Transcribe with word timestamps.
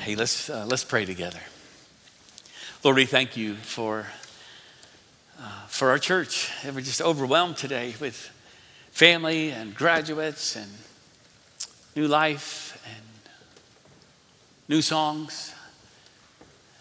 Hey, 0.00 0.14
let's, 0.14 0.48
uh, 0.48 0.64
let's 0.66 0.82
pray 0.82 1.04
together. 1.04 1.40
Lord, 2.82 2.96
we 2.96 3.04
thank 3.04 3.36
you 3.36 3.54
for, 3.56 4.06
uh, 5.38 5.66
for 5.66 5.90
our 5.90 5.98
church. 5.98 6.50
We're 6.64 6.80
just 6.80 7.02
overwhelmed 7.02 7.58
today 7.58 7.94
with 8.00 8.30
family 8.92 9.50
and 9.50 9.74
graduates 9.74 10.56
and 10.56 10.70
new 11.94 12.08
life 12.08 12.82
and 12.86 13.04
new 14.68 14.80
songs. 14.80 15.54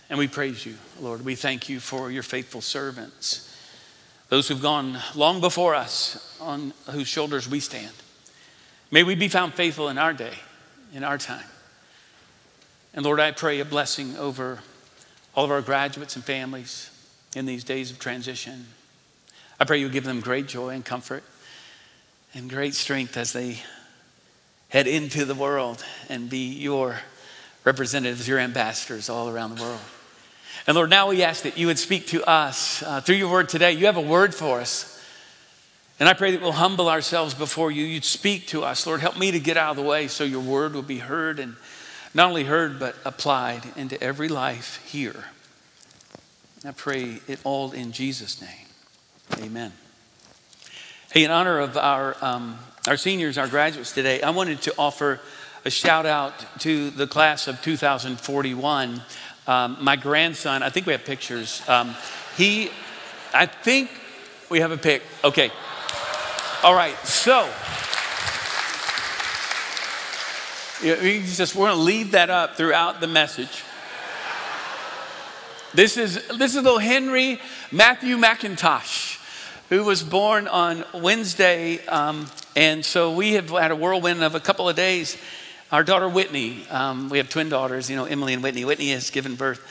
And 0.10 0.18
we 0.18 0.30
praise 0.30 0.66
you, 0.66 0.76
Lord. 1.02 1.26
We 1.26 1.36
thank 1.36 1.68
you 1.68 1.82
for 1.82 2.10
your 2.10 2.24
faithful 2.24 2.62
servants, 2.62 3.54
those 4.30 4.48
who've 4.48 4.62
gone 4.62 4.98
long 5.14 5.42
before 5.42 5.76
us, 5.76 6.38
on 6.40 6.72
whose 6.90 7.10
shoulders 7.10 7.50
we 7.50 7.60
stand. 7.60 7.92
May 8.92 9.04
we 9.04 9.16
be 9.16 9.28
found 9.28 9.56
faithful 9.56 9.90
in 9.90 9.98
our 9.98 10.14
day, 10.14 10.36
in 10.94 11.04
our 11.04 11.18
time. 11.18 11.44
And 12.94 13.06
Lord, 13.06 13.20
I 13.20 13.32
pray 13.32 13.60
a 13.60 13.66
blessing 13.66 14.18
over 14.18 14.60
all 15.36 15.46
of 15.46 15.52
our 15.52 15.62
graduates 15.62 16.16
and 16.16 16.26
families 16.26 16.90
in 17.36 17.46
these 17.46 17.64
days 17.64 17.92
of 17.92 18.00
transition. 18.00 18.66
I 19.60 19.66
pray 19.66 19.80
you 19.80 19.90
give 19.90 20.06
them 20.06 20.22
great 20.22 20.48
joy 20.48 20.70
and 20.70 20.84
comfort 20.84 21.24
and 22.34 22.50
great 22.50 22.74
strength 22.74 23.16
as 23.18 23.34
they 23.34 23.60
head 24.70 24.88
into 24.88 25.26
the 25.26 25.36
world 25.36 25.84
and 26.10 26.30
be 26.30 26.54
your 26.54 27.00
representatives, 27.64 28.28
your 28.28 28.40
ambassadors 28.40 29.10
all 29.10 29.30
around 29.30 29.56
the 29.56 29.64
world. 29.64 29.82
And 30.66 30.76
Lord, 30.76 30.90
now 30.90 31.10
we 31.10 31.24
ask 31.24 31.44
that 31.44 31.58
you 31.58 31.68
would 31.68 31.80
speak 31.80 32.08
to 32.08 32.24
us 32.24 32.84
uh, 32.84 33.02
through 33.02 33.16
your 33.16 33.32
word 33.32 33.50
today. 33.50 33.72
You 33.72 33.86
have 33.86 33.98
a 33.98 34.02
word 34.02 34.34
for 34.34 34.60
us. 34.60 34.96
And 36.00 36.08
I 36.08 36.14
pray 36.14 36.32
that 36.32 36.42
we'll 36.42 36.54
humble 36.54 36.90
ourselves 36.90 37.34
before 37.34 37.72
you. 37.72 37.86
You'd 37.86 38.06
speak 38.06 38.48
to 38.48 38.64
us. 38.64 38.88
Lord, 38.88 39.02
help 39.02 39.18
me 39.18 39.32
to 39.32 39.40
get 39.40 39.58
out 39.58 39.72
of 39.72 39.76
the 39.78 39.84
way 39.84 40.08
so 40.08 40.24
your 40.24 40.42
word 40.42 40.74
will 40.74 40.82
be 40.82 41.00
heard 41.00 41.40
and 41.40 41.56
not 42.14 42.28
only 42.28 42.44
heard, 42.46 42.80
but 42.80 42.96
applied 43.06 43.62
into 43.76 44.02
every 44.02 44.30
life 44.30 44.84
here. 44.86 45.26
I 46.66 46.72
pray 46.72 47.20
it 47.28 47.40
all 47.44 47.72
in 47.72 47.92
Jesus' 47.92 48.42
name. 48.42 49.44
Amen. 49.44 49.72
Hey, 51.12 51.24
in 51.24 51.32
honor 51.32 51.60
of 51.60 51.78
our, 51.78 52.16
um, 52.22 52.58
our 52.88 52.98
seniors, 52.98 53.38
our 53.38 53.48
graduates 53.48 53.94
today, 53.94 54.22
I 54.22 54.32
wanted 54.32 54.62
to 54.64 54.74
offer 54.78 55.20
a 55.66 55.70
shout 55.70 56.06
out 56.06 56.34
to 56.60 56.90
the 56.90 57.08
class 57.08 57.48
of 57.48 57.62
2041. 57.62 59.02
Um, 59.48 59.78
my 59.82 59.96
grandson, 59.96 60.64
I 60.64 60.70
think 60.70 60.86
we 60.86 60.94
have 60.94 61.06
pictures. 61.06 61.62
Um, 61.68 61.96
he, 62.38 62.70
I 63.34 63.46
think 63.46 63.90
we 64.50 64.60
have 64.60 64.72
a 64.72 64.78
pic. 64.78 65.02
Okay. 65.24 65.52
All 66.64 66.76
right. 66.76 66.96
So, 67.06 67.50
we 70.82 71.20
just 71.22 71.56
want 71.56 71.76
to 71.76 71.82
leave 71.82 72.12
that 72.12 72.30
up 72.30 72.56
throughout 72.56 73.02
the 73.02 73.08
message. 73.08 73.64
This 75.74 75.98
is, 75.98 76.26
this 76.28 76.56
is 76.56 76.64
little 76.64 76.80
Henry 76.80 77.40
Matthew 77.72 78.18
McIntosh, 78.18 79.20
who 79.70 79.84
was 79.84 80.02
born 80.02 80.48
on 80.48 80.86
Wednesday. 80.94 81.86
Um, 81.86 82.28
and 82.56 82.84
so 82.84 83.14
we 83.14 83.34
have 83.34 83.50
had 83.50 83.72
a 83.72 83.76
whirlwind 83.76 84.24
of 84.24 84.36
a 84.36 84.40
couple 84.40 84.70
of 84.70 84.76
days. 84.76 85.18
Our 85.72 85.84
daughter 85.84 86.10
Whitney, 86.10 86.66
um, 86.70 87.10
we 87.10 87.20
have 87.20 87.30
twin 87.30 87.50
daughters, 87.50 87.90
you 87.90 87.96
know, 87.96 88.06
Emily 88.06 88.34
and 88.34 88.42
Whitney. 88.42 88.66
Whitney 88.66 88.92
has 88.92 89.12
given 89.12 89.36
birth 89.36 89.62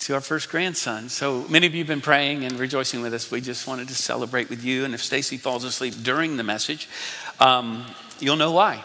to 0.00 0.14
our 0.14 0.20
first 0.20 0.50
grandson. 0.50 1.08
So 1.08 1.46
many 1.48 1.66
of 1.66 1.74
you 1.74 1.80
have 1.80 1.88
been 1.88 2.00
praying 2.00 2.44
and 2.44 2.58
rejoicing 2.58 3.00
with 3.00 3.14
us. 3.14 3.30
We 3.30 3.40
just 3.40 3.66
wanted 3.66 3.88
to 3.88 3.94
celebrate 3.94 4.50
with 4.50 4.62
you. 4.64 4.84
And 4.84 4.94
if 4.94 5.02
Stacy 5.02 5.38
falls 5.38 5.64
asleep 5.64 5.94
during 6.02 6.36
the 6.36 6.44
message, 6.44 6.88
um, 7.40 7.86
you'll 8.20 8.36
know 8.36 8.52
why. 8.52 8.84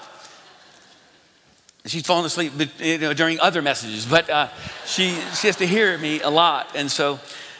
She's 1.87 2.05
fallen 2.05 2.25
asleep 2.25 2.53
you 2.79 2.97
know, 2.97 3.13
during 3.13 3.39
other 3.39 3.61
messages, 3.61 4.05
but 4.05 4.29
uh, 4.29 4.49
she, 4.85 5.11
she 5.35 5.47
has 5.47 5.55
to 5.57 5.67
hear 5.67 5.97
me 5.97 6.21
a 6.21 6.29
lot. 6.29 6.75
And 6.75 6.91
so 6.91 7.19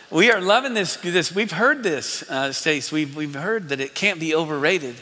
we 0.10 0.32
are 0.32 0.42
loving 0.42 0.74
this. 0.74 0.98
this. 0.98 1.34
We've 1.34 1.52
heard 1.52 1.84
this, 1.84 2.30
uh, 2.30 2.52
Stace. 2.52 2.92
We've, 2.92 3.16
we've 3.16 3.34
heard 3.34 3.70
that 3.70 3.80
it 3.80 3.96
can't 3.96 4.20
be 4.20 4.36
overrated. 4.36 4.96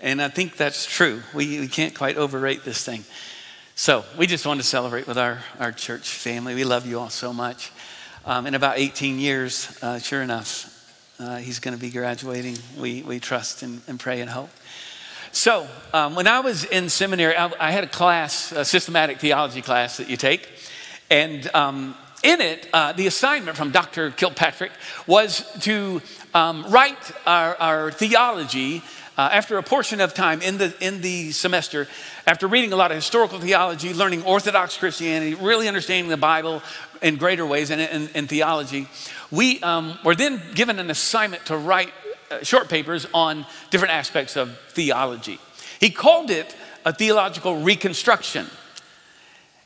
And 0.00 0.22
I 0.22 0.28
think 0.28 0.56
that's 0.56 0.86
true. 0.86 1.22
We, 1.34 1.60
we 1.60 1.68
can't 1.68 1.94
quite 1.94 2.16
overrate 2.16 2.64
this 2.64 2.84
thing. 2.84 3.04
So 3.74 4.04
we 4.16 4.26
just 4.26 4.46
want 4.46 4.60
to 4.60 4.66
celebrate 4.66 5.06
with 5.06 5.18
our, 5.18 5.40
our 5.58 5.72
church 5.72 6.10
family. 6.10 6.54
We 6.54 6.64
love 6.64 6.86
you 6.86 6.98
all 6.98 7.10
so 7.10 7.32
much. 7.32 7.70
Um, 8.24 8.46
in 8.46 8.54
about 8.54 8.78
18 8.78 9.18
years, 9.18 9.78
uh, 9.82 9.98
sure 9.98 10.22
enough, 10.22 10.76
uh, 11.18 11.36
he's 11.36 11.58
going 11.58 11.74
to 11.76 11.80
be 11.80 11.90
graduating. 11.90 12.56
We, 12.78 13.02
we 13.02 13.20
trust 13.20 13.62
and, 13.62 13.82
and 13.88 13.98
pray 13.98 14.20
and 14.20 14.30
hope. 14.30 14.50
So, 15.32 15.68
um, 15.92 16.16
when 16.16 16.26
I 16.26 16.40
was 16.40 16.64
in 16.64 16.88
seminary, 16.88 17.36
I, 17.36 17.52
I, 17.60 17.70
had 17.70 17.84
a 17.84 17.86
class, 17.86 18.50
a 18.50 18.64
systematic 18.64 19.20
theology 19.20 19.62
class 19.62 19.98
that 19.98 20.10
you 20.10 20.16
take. 20.16 20.48
And 21.08 21.48
um, 21.54 21.94
in 22.24 22.40
it, 22.40 22.68
uh, 22.72 22.92
the 22.94 23.06
assignment 23.06 23.56
from 23.56 23.70
Dr. 23.70 24.10
Kilpatrick 24.10 24.72
was 25.06 25.48
to 25.60 26.02
um, 26.34 26.66
write 26.68 27.12
our, 27.26 27.54
our 27.56 27.90
theology 27.92 28.82
uh, 29.16 29.28
after 29.32 29.56
a 29.56 29.62
portion 29.62 30.00
of 30.00 30.14
time 30.14 30.42
in 30.42 30.58
the, 30.58 30.74
in 30.80 31.00
the 31.00 31.30
semester, 31.30 31.86
after 32.26 32.48
reading 32.48 32.72
a 32.72 32.76
lot 32.76 32.90
of 32.90 32.96
historical 32.96 33.38
theology, 33.38 33.94
learning 33.94 34.24
Orthodox 34.24 34.76
Christianity, 34.76 35.34
really 35.34 35.68
understanding 35.68 36.10
the 36.10 36.16
Bible 36.16 36.60
in 37.02 37.16
greater 37.16 37.46
ways 37.46 37.70
and 37.70 38.10
in, 38.14 38.26
theology, 38.26 38.88
we 39.30 39.60
um, 39.60 39.96
were 40.04 40.16
then 40.16 40.42
given 40.54 40.80
an 40.80 40.90
assignment 40.90 41.46
to 41.46 41.56
write 41.56 41.92
short 42.42 42.68
papers 42.68 43.06
on 43.12 43.46
different 43.70 43.94
aspects 43.94 44.36
of 44.36 44.58
theology. 44.68 45.38
He 45.80 45.90
called 45.90 46.30
it 46.30 46.54
a 46.84 46.92
theological 46.92 47.60
reconstruction. 47.60 48.46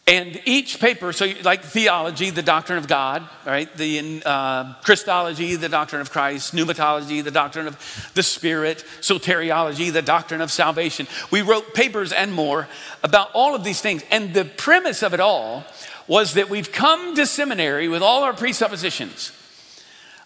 And 0.07 0.43
each 0.45 0.81
paper, 0.81 1.15
so 1.15 1.33
like 1.45 1.63
theology, 1.63 2.29
the 2.29 2.43
doctrine 2.43 2.77
of 2.77 2.87
God, 2.87 3.27
right? 3.47 3.75
The 3.75 4.23
uh, 4.25 4.75
Christology, 4.83 5.57
the 5.57 5.71
doctrine 5.71 6.03
of 6.03 6.11
Christ, 6.11 6.55
pneumatology, 6.55 7.25
the 7.25 7.31
doctrine 7.31 7.67
of 7.67 8.11
the 8.15 8.23
Spirit, 8.23 8.85
soteriology, 9.01 9.91
the 9.91 10.03
doctrine 10.03 10.43
of 10.43 10.53
salvation. 10.53 11.07
We 11.31 11.41
wrote 11.41 11.73
papers 11.73 12.13
and 12.13 12.35
more 12.35 12.69
about 13.03 13.31
all 13.33 13.55
of 13.55 13.65
these 13.65 13.81
things. 13.81 14.03
And 14.11 14.35
the 14.35 14.45
premise 14.45 15.03
of 15.03 15.15
it 15.15 15.21
all 15.21 15.65
was 16.07 16.35
that 16.35 16.51
we've 16.51 16.71
come 16.71 17.17
to 17.17 17.25
seminary 17.25 17.89
with 17.89 18.03
all 18.03 18.25
our 18.25 18.35
presuppositions 18.35 19.33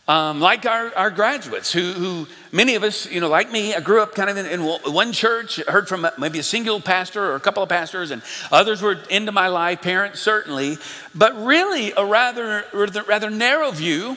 um, 0.08 0.40
like 0.40 0.64
our, 0.64 0.90
our 0.96 1.10
graduates, 1.10 1.70
who, 1.70 1.92
who, 1.92 2.26
many 2.50 2.76
of 2.76 2.82
us, 2.82 3.08
you 3.10 3.20
know, 3.20 3.28
like 3.28 3.52
me, 3.52 3.74
I 3.74 3.80
grew 3.80 4.00
up 4.00 4.14
kind 4.14 4.30
of 4.30 4.38
in, 4.38 4.46
in, 4.46 4.62
one 4.62 5.12
church, 5.12 5.60
heard 5.68 5.86
from 5.86 6.08
maybe 6.16 6.38
a 6.38 6.42
single 6.42 6.80
pastor 6.80 7.22
or 7.22 7.34
a 7.34 7.40
couple 7.40 7.62
of 7.62 7.68
pastors, 7.68 8.10
and 8.10 8.22
others 8.50 8.80
were 8.80 8.96
into 9.10 9.32
my 9.32 9.48
life, 9.48 9.82
parents 9.82 10.20
certainly, 10.20 10.78
but 11.14 11.36
really 11.36 11.92
a 11.92 12.06
rather, 12.06 12.64
rather 12.72 13.28
narrow 13.28 13.70
view. 13.70 14.16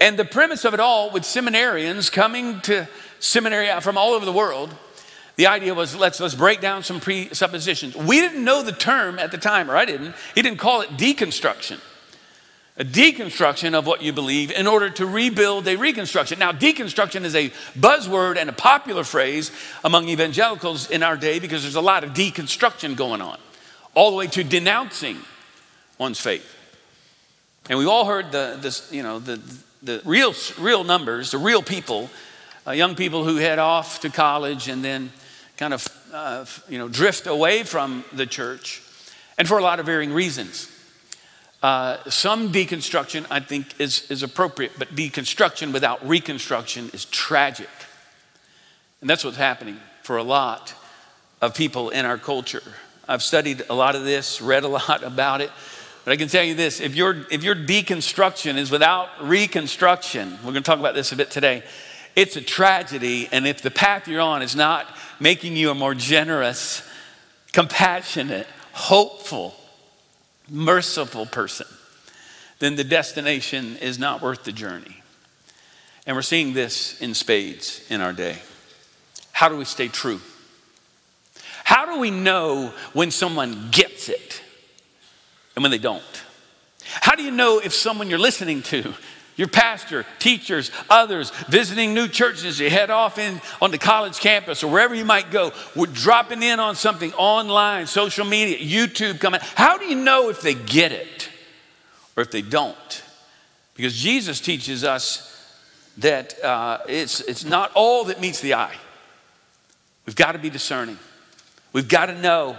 And 0.00 0.18
the 0.18 0.24
premise 0.24 0.64
of 0.64 0.72
it 0.72 0.80
all, 0.80 1.10
with 1.10 1.24
seminarians 1.24 2.10
coming 2.10 2.62
to 2.62 2.88
seminary 3.18 3.68
from 3.82 3.98
all 3.98 4.14
over 4.14 4.24
the 4.24 4.32
world, 4.32 4.74
the 5.36 5.46
idea 5.46 5.74
was 5.74 5.94
let's, 5.94 6.20
let's 6.20 6.34
break 6.34 6.62
down 6.62 6.82
some 6.82 7.00
presuppositions. 7.00 7.94
We 7.96 8.20
didn't 8.20 8.42
know 8.42 8.62
the 8.62 8.72
term 8.72 9.18
at 9.18 9.30
the 9.30 9.38
time, 9.38 9.70
or 9.70 9.76
I 9.76 9.84
didn't. 9.84 10.14
He 10.34 10.40
didn't 10.40 10.58
call 10.58 10.80
it 10.80 10.88
deconstruction 10.96 11.80
a 12.78 12.84
deconstruction 12.84 13.74
of 13.74 13.86
what 13.86 14.02
you 14.02 14.12
believe 14.12 14.50
in 14.50 14.66
order 14.66 14.90
to 14.90 15.06
rebuild 15.06 15.66
a 15.66 15.76
reconstruction. 15.76 16.38
Now, 16.38 16.52
deconstruction 16.52 17.24
is 17.24 17.34
a 17.34 17.48
buzzword 17.78 18.36
and 18.36 18.50
a 18.50 18.52
popular 18.52 19.02
phrase 19.02 19.50
among 19.82 20.08
evangelicals 20.08 20.90
in 20.90 21.02
our 21.02 21.16
day 21.16 21.38
because 21.38 21.62
there's 21.62 21.76
a 21.76 21.80
lot 21.80 22.04
of 22.04 22.10
deconstruction 22.10 22.94
going 22.94 23.22
on, 23.22 23.38
all 23.94 24.10
the 24.10 24.16
way 24.16 24.26
to 24.26 24.44
denouncing 24.44 25.18
one's 25.96 26.20
faith. 26.20 26.54
And 27.70 27.78
we've 27.78 27.88
all 27.88 28.04
heard 28.04 28.30
the, 28.30 28.58
this, 28.60 28.92
you 28.92 29.02
know, 29.02 29.18
the, 29.18 29.40
the 29.82 30.02
real, 30.04 30.34
real 30.60 30.84
numbers, 30.84 31.30
the 31.30 31.38
real 31.38 31.62
people, 31.62 32.10
uh, 32.66 32.72
young 32.72 32.94
people 32.94 33.24
who 33.24 33.36
head 33.36 33.58
off 33.58 34.00
to 34.00 34.10
college 34.10 34.68
and 34.68 34.84
then 34.84 35.10
kind 35.56 35.72
of, 35.72 35.88
uh, 36.12 36.44
you 36.68 36.76
know, 36.76 36.88
drift 36.88 37.26
away 37.26 37.62
from 37.62 38.04
the 38.12 38.26
church, 38.26 38.82
and 39.38 39.48
for 39.48 39.58
a 39.58 39.62
lot 39.62 39.80
of 39.80 39.86
varying 39.86 40.12
reasons. 40.12 40.70
Uh, 41.62 41.98
some 42.08 42.52
deconstruction, 42.52 43.26
I 43.30 43.40
think, 43.40 43.80
is, 43.80 44.10
is 44.10 44.22
appropriate, 44.22 44.72
but 44.78 44.94
deconstruction 44.94 45.72
without 45.72 46.06
reconstruction 46.06 46.90
is 46.92 47.06
tragic. 47.06 47.68
And 49.00 49.08
that's 49.08 49.24
what's 49.24 49.36
happening 49.36 49.78
for 50.02 50.16
a 50.16 50.22
lot 50.22 50.74
of 51.40 51.54
people 51.54 51.90
in 51.90 52.04
our 52.04 52.18
culture. 52.18 52.62
I've 53.08 53.22
studied 53.22 53.64
a 53.70 53.74
lot 53.74 53.94
of 53.94 54.04
this, 54.04 54.40
read 54.40 54.64
a 54.64 54.68
lot 54.88 55.02
about 55.02 55.40
it, 55.40 55.50
but 56.04 56.12
I 56.12 56.16
can 56.16 56.28
tell 56.28 56.44
you 56.44 56.54
this 56.54 56.80
if 56.80 56.94
your, 56.94 57.26
if 57.30 57.42
your 57.42 57.56
deconstruction 57.56 58.56
is 58.56 58.70
without 58.70 59.08
reconstruction, 59.20 60.30
we're 60.44 60.52
going 60.52 60.54
to 60.54 60.60
talk 60.62 60.78
about 60.78 60.94
this 60.94 61.12
a 61.12 61.16
bit 61.16 61.30
today, 61.30 61.62
it's 62.14 62.36
a 62.36 62.40
tragedy. 62.40 63.28
And 63.32 63.46
if 63.46 63.60
the 63.60 63.70
path 63.70 64.06
you're 64.08 64.20
on 64.20 64.42
is 64.42 64.54
not 64.54 64.86
making 65.18 65.56
you 65.56 65.70
a 65.70 65.74
more 65.74 65.94
generous, 65.94 66.88
compassionate, 67.52 68.46
hopeful, 68.72 69.54
merciful 70.48 71.26
person, 71.26 71.66
then 72.58 72.76
the 72.76 72.84
destination 72.84 73.76
is 73.76 73.98
not 73.98 74.22
worth 74.22 74.44
the 74.44 74.52
journey. 74.52 75.02
And 76.06 76.16
we're 76.16 76.22
seeing 76.22 76.54
this 76.54 77.00
in 77.00 77.14
spades 77.14 77.84
in 77.90 78.00
our 78.00 78.12
day. 78.12 78.38
How 79.32 79.48
do 79.48 79.56
we 79.56 79.64
stay 79.64 79.88
true? 79.88 80.20
How 81.64 81.84
do 81.92 82.00
we 82.00 82.10
know 82.10 82.72
when 82.92 83.10
someone 83.10 83.70
gets 83.70 84.08
it 84.08 84.40
and 85.56 85.62
when 85.62 85.72
they 85.72 85.78
don't? 85.78 86.02
How 86.84 87.16
do 87.16 87.24
you 87.24 87.32
know 87.32 87.58
if 87.58 87.74
someone 87.74 88.08
you're 88.08 88.18
listening 88.18 88.62
to, 88.62 88.94
your 89.36 89.48
pastor, 89.48 90.06
teachers, 90.18 90.70
others, 90.88 91.30
visiting 91.48 91.92
new 91.92 92.08
churches, 92.08 92.58
you 92.58 92.70
head 92.70 92.90
off 92.90 93.18
in 93.18 93.40
on 93.60 93.70
the 93.70 93.78
college 93.78 94.18
campus 94.18 94.64
or 94.64 94.70
wherever 94.72 94.94
you 94.94 95.04
might 95.04 95.30
go, 95.30 95.52
we're 95.74 95.86
dropping 95.86 96.42
in 96.42 96.58
on 96.58 96.74
something 96.74 97.12
online, 97.14 97.86
social 97.86 98.24
media, 98.24 98.58
YouTube 98.58 99.20
coming. 99.20 99.40
How 99.54 99.76
do 99.76 99.84
you 99.84 99.96
know 99.96 100.30
if 100.30 100.40
they 100.40 100.54
get 100.54 100.90
it 100.92 101.28
or 102.16 102.22
if 102.22 102.30
they 102.30 102.42
don't? 102.42 103.02
Because 103.74 103.94
Jesus 103.94 104.40
teaches 104.40 104.84
us 104.84 105.32
that 105.98 106.42
uh, 106.42 106.78
it's, 106.88 107.20
it's 107.20 107.44
not 107.44 107.70
all 107.74 108.04
that 108.04 108.20
meets 108.20 108.40
the 108.40 108.54
eye. 108.54 108.74
We've 110.06 110.16
got 110.16 110.32
to 110.32 110.38
be 110.38 110.50
discerning. 110.50 110.98
We've 111.72 111.88
got 111.88 112.06
to 112.06 112.18
know 112.18 112.56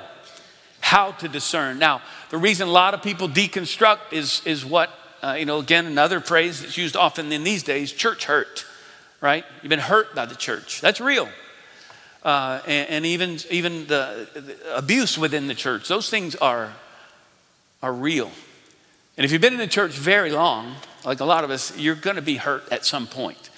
how 0.79 1.11
to 1.13 1.27
discern. 1.27 1.79
Now, 1.79 2.01
the 2.29 2.37
reason 2.37 2.67
a 2.67 2.71
lot 2.71 2.93
of 2.93 3.01
people 3.01 3.27
deconstruct 3.27 4.13
is, 4.13 4.41
is 4.45 4.63
what, 4.63 4.91
uh, 5.21 5.35
you 5.37 5.45
know, 5.45 5.59
again, 5.59 5.85
another 5.85 6.19
phrase 6.19 6.61
that's 6.61 6.77
used 6.77 6.95
often 6.95 7.31
in 7.31 7.43
these 7.43 7.63
days 7.63 7.91
church 7.91 8.25
hurt, 8.25 8.65
right? 9.21 9.45
You've 9.61 9.69
been 9.69 9.79
hurt 9.79 10.15
by 10.15 10.25
the 10.25 10.35
church. 10.35 10.81
That's 10.81 10.99
real. 10.99 11.29
Uh, 12.23 12.61
and, 12.67 12.89
and, 12.89 13.05
even, 13.05 13.37
even 13.49 13.87
the, 13.87 14.27
the 14.33 14.75
abuse 14.75 15.17
within 15.17 15.47
the 15.47 15.55
church, 15.55 15.87
those 15.87 16.09
things 16.09 16.35
are, 16.35 16.73
are 17.81 17.93
real. 17.93 18.31
And 19.17 19.25
if 19.25 19.31
you've 19.31 19.41
been 19.41 19.53
in 19.53 19.59
the 19.59 19.67
church 19.67 19.91
very 19.91 20.31
long, 20.31 20.75
like 21.05 21.19
a 21.19 21.25
lot 21.25 21.43
of 21.43 21.51
us, 21.51 21.77
you're 21.77 21.95
going 21.95 22.17
to 22.17 22.21
be 22.21 22.35
hurt 22.35 22.71
at 22.71 22.85
some 22.85 23.07
point. 23.07 23.49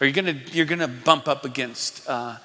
Or 0.00 0.06
you're 0.06 0.14
going 0.14 0.26
to, 0.38 0.52
you're 0.52 0.66
to 0.66 0.88
bump 0.88 1.28
up 1.28 1.44
against 1.44 2.08
uh, 2.08 2.36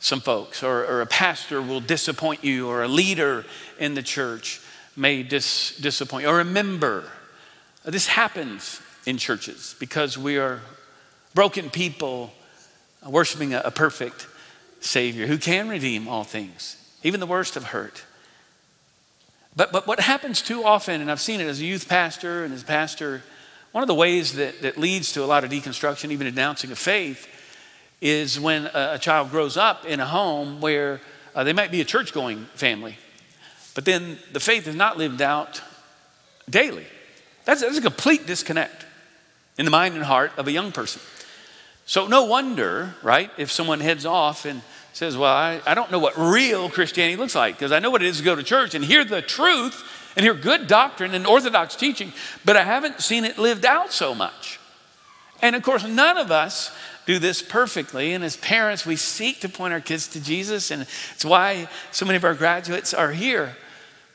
some 0.00 0.20
folks, 0.20 0.62
or, 0.62 0.84
or, 0.84 1.00
a 1.00 1.06
pastor 1.06 1.60
will 1.60 1.80
disappoint 1.80 2.44
you, 2.44 2.68
or 2.68 2.82
a 2.82 2.88
leader 2.88 3.44
in 3.78 3.94
the 3.94 4.02
church 4.02 4.60
may 4.96 5.22
dis, 5.22 5.76
disappoint 5.76 6.24
you, 6.24 6.30
or 6.30 6.40
a 6.40 6.44
member. 6.44 7.04
This 7.90 8.06
happens 8.06 8.82
in 9.06 9.16
churches 9.16 9.74
because 9.78 10.18
we 10.18 10.36
are 10.36 10.60
broken 11.32 11.70
people 11.70 12.32
worshiping 13.06 13.54
a, 13.54 13.62
a 13.64 13.70
perfect 13.70 14.26
Savior 14.80 15.26
who 15.26 15.38
can 15.38 15.70
redeem 15.70 16.06
all 16.06 16.22
things, 16.22 16.76
even 17.02 17.18
the 17.18 17.26
worst 17.26 17.56
of 17.56 17.64
hurt. 17.64 18.04
But, 19.56 19.72
but 19.72 19.86
what 19.86 20.00
happens 20.00 20.42
too 20.42 20.64
often, 20.64 21.00
and 21.00 21.10
I've 21.10 21.20
seen 21.20 21.40
it 21.40 21.46
as 21.46 21.60
a 21.60 21.64
youth 21.64 21.88
pastor 21.88 22.44
and 22.44 22.52
as 22.52 22.62
a 22.62 22.66
pastor, 22.66 23.22
one 23.72 23.82
of 23.82 23.88
the 23.88 23.94
ways 23.94 24.34
that, 24.34 24.60
that 24.60 24.76
leads 24.76 25.12
to 25.12 25.24
a 25.24 25.26
lot 25.26 25.42
of 25.42 25.50
deconstruction, 25.50 26.10
even 26.10 26.26
denouncing 26.26 26.70
of 26.70 26.78
faith, 26.78 27.26
is 28.02 28.38
when 28.38 28.66
a, 28.66 28.92
a 28.94 28.98
child 28.98 29.30
grows 29.30 29.56
up 29.56 29.86
in 29.86 29.98
a 29.98 30.06
home 30.06 30.60
where 30.60 31.00
uh, 31.34 31.42
they 31.42 31.54
might 31.54 31.70
be 31.70 31.80
a 31.80 31.84
church 31.86 32.12
going 32.12 32.44
family, 32.54 32.98
but 33.74 33.86
then 33.86 34.18
the 34.32 34.40
faith 34.40 34.66
is 34.68 34.74
not 34.74 34.98
lived 34.98 35.22
out 35.22 35.62
daily. 36.50 36.86
That's, 37.48 37.62
that's 37.62 37.78
a 37.78 37.80
complete 37.80 38.26
disconnect 38.26 38.84
in 39.56 39.64
the 39.64 39.70
mind 39.70 39.94
and 39.94 40.04
heart 40.04 40.32
of 40.36 40.48
a 40.48 40.52
young 40.52 40.70
person. 40.70 41.00
So, 41.86 42.06
no 42.06 42.24
wonder, 42.24 42.94
right, 43.02 43.30
if 43.38 43.50
someone 43.50 43.80
heads 43.80 44.04
off 44.04 44.44
and 44.44 44.60
says, 44.92 45.16
Well, 45.16 45.32
I, 45.32 45.62
I 45.64 45.72
don't 45.72 45.90
know 45.90 45.98
what 45.98 46.12
real 46.18 46.68
Christianity 46.68 47.16
looks 47.16 47.34
like 47.34 47.54
because 47.54 47.72
I 47.72 47.78
know 47.78 47.88
what 47.88 48.02
it 48.02 48.08
is 48.08 48.18
to 48.18 48.22
go 48.22 48.36
to 48.36 48.42
church 48.42 48.74
and 48.74 48.84
hear 48.84 49.02
the 49.02 49.22
truth 49.22 49.82
and 50.14 50.24
hear 50.24 50.34
good 50.34 50.66
doctrine 50.66 51.14
and 51.14 51.26
orthodox 51.26 51.74
teaching, 51.74 52.12
but 52.44 52.54
I 52.58 52.64
haven't 52.64 53.00
seen 53.00 53.24
it 53.24 53.38
lived 53.38 53.64
out 53.64 53.94
so 53.94 54.14
much. 54.14 54.60
And 55.40 55.56
of 55.56 55.62
course, 55.62 55.86
none 55.86 56.18
of 56.18 56.30
us 56.30 56.70
do 57.06 57.18
this 57.18 57.40
perfectly. 57.40 58.12
And 58.12 58.22
as 58.22 58.36
parents, 58.36 58.84
we 58.84 58.96
seek 58.96 59.40
to 59.40 59.48
point 59.48 59.72
our 59.72 59.80
kids 59.80 60.06
to 60.08 60.22
Jesus, 60.22 60.70
and 60.70 60.82
it's 60.82 61.24
why 61.24 61.66
so 61.92 62.04
many 62.04 62.16
of 62.16 62.24
our 62.24 62.34
graduates 62.34 62.92
are 62.92 63.12
here. 63.12 63.56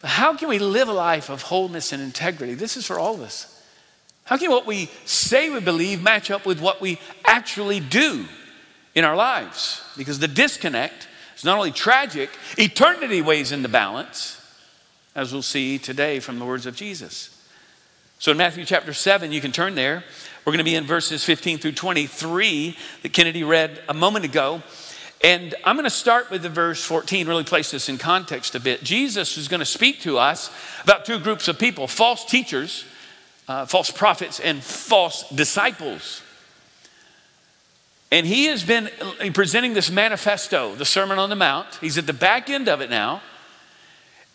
How 0.03 0.35
can 0.35 0.49
we 0.49 0.59
live 0.59 0.89
a 0.89 0.93
life 0.93 1.29
of 1.29 1.43
wholeness 1.43 1.93
and 1.93 2.01
integrity? 2.01 2.53
This 2.53 2.75
is 2.75 2.85
for 2.85 2.99
all 2.99 3.15
of 3.15 3.21
us. 3.21 3.49
How 4.25 4.37
can 4.37 4.51
what 4.51 4.65
we 4.65 4.89
say 5.05 5.49
we 5.49 5.59
believe 5.59 6.01
match 6.01 6.31
up 6.31 6.45
with 6.45 6.61
what 6.61 6.81
we 6.81 6.99
actually 7.25 7.79
do 7.79 8.25
in 8.95 9.05
our 9.05 9.15
lives? 9.15 9.81
Because 9.97 10.19
the 10.19 10.27
disconnect 10.27 11.07
is 11.37 11.43
not 11.43 11.57
only 11.57 11.71
tragic, 11.71 12.29
eternity 12.57 13.21
weighs 13.21 13.51
in 13.51 13.63
the 13.63 13.69
balance 13.69 14.39
as 15.15 15.31
we'll 15.31 15.41
see 15.41 15.77
today 15.77 16.19
from 16.19 16.39
the 16.39 16.45
words 16.45 16.65
of 16.65 16.75
Jesus. 16.75 17.29
So 18.19 18.31
in 18.31 18.37
Matthew 18.37 18.65
chapter 18.65 18.93
7, 18.93 19.31
you 19.31 19.41
can 19.41 19.51
turn 19.51 19.75
there. 19.75 20.03
We're 20.45 20.51
going 20.51 20.59
to 20.59 20.63
be 20.63 20.75
in 20.75 20.85
verses 20.85 21.23
15 21.23 21.59
through 21.59 21.73
23 21.73 22.77
that 23.01 23.13
Kennedy 23.13 23.43
read 23.43 23.81
a 23.87 23.93
moment 23.93 24.25
ago. 24.25 24.63
And 25.23 25.55
I'm 25.63 25.77
going 25.77 25.85
to 25.85 25.89
start 25.89 26.29
with 26.29 26.41
the 26.41 26.49
verse 26.49 26.83
14, 26.83 27.27
really 27.29 27.45
place 27.45 27.71
this 27.71 27.87
in 27.87 27.97
context 27.97 28.55
a 28.55 28.59
bit. 28.59 28.83
Jesus 28.83 29.37
is 29.37 29.47
going 29.47 29.61
to 29.61 29.65
speak 29.65 30.01
to 30.01 30.17
us 30.17 30.51
about 30.83 31.05
two 31.05 31.17
groups 31.17 31.47
of 31.47 31.57
people 31.57 31.87
false 31.87 32.25
teachers, 32.25 32.83
uh, 33.47 33.65
false 33.65 33.89
prophets, 33.89 34.41
and 34.41 34.61
false 34.61 35.27
disciples. 35.29 36.21
And 38.11 38.27
he 38.27 38.45
has 38.45 38.63
been 38.63 38.89
presenting 39.33 39.73
this 39.73 39.89
manifesto, 39.89 40.75
the 40.75 40.85
Sermon 40.85 41.17
on 41.17 41.29
the 41.29 41.35
Mount. 41.35 41.67
He's 41.79 41.97
at 41.97 42.05
the 42.05 42.13
back 42.13 42.49
end 42.49 42.67
of 42.67 42.81
it 42.81 42.89
now. 42.89 43.21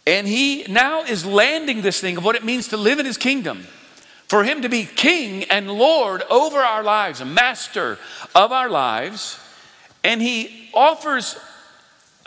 And 0.06 0.26
he 0.26 0.64
now 0.70 1.02
is 1.02 1.26
landing 1.26 1.82
this 1.82 2.00
thing 2.00 2.16
of 2.16 2.24
what 2.24 2.34
it 2.34 2.42
means 2.42 2.68
to 2.68 2.78
live 2.78 2.98
in 2.98 3.04
his 3.04 3.18
kingdom. 3.18 3.66
For 4.26 4.42
him 4.42 4.62
to 4.62 4.70
be 4.70 4.84
king 4.84 5.44
and 5.44 5.70
Lord 5.70 6.22
over 6.30 6.58
our 6.58 6.82
lives, 6.82 7.22
master 7.22 7.98
of 8.34 8.52
our 8.52 8.70
lives. 8.70 9.38
And 10.08 10.22
he 10.22 10.70
offers, 10.72 11.36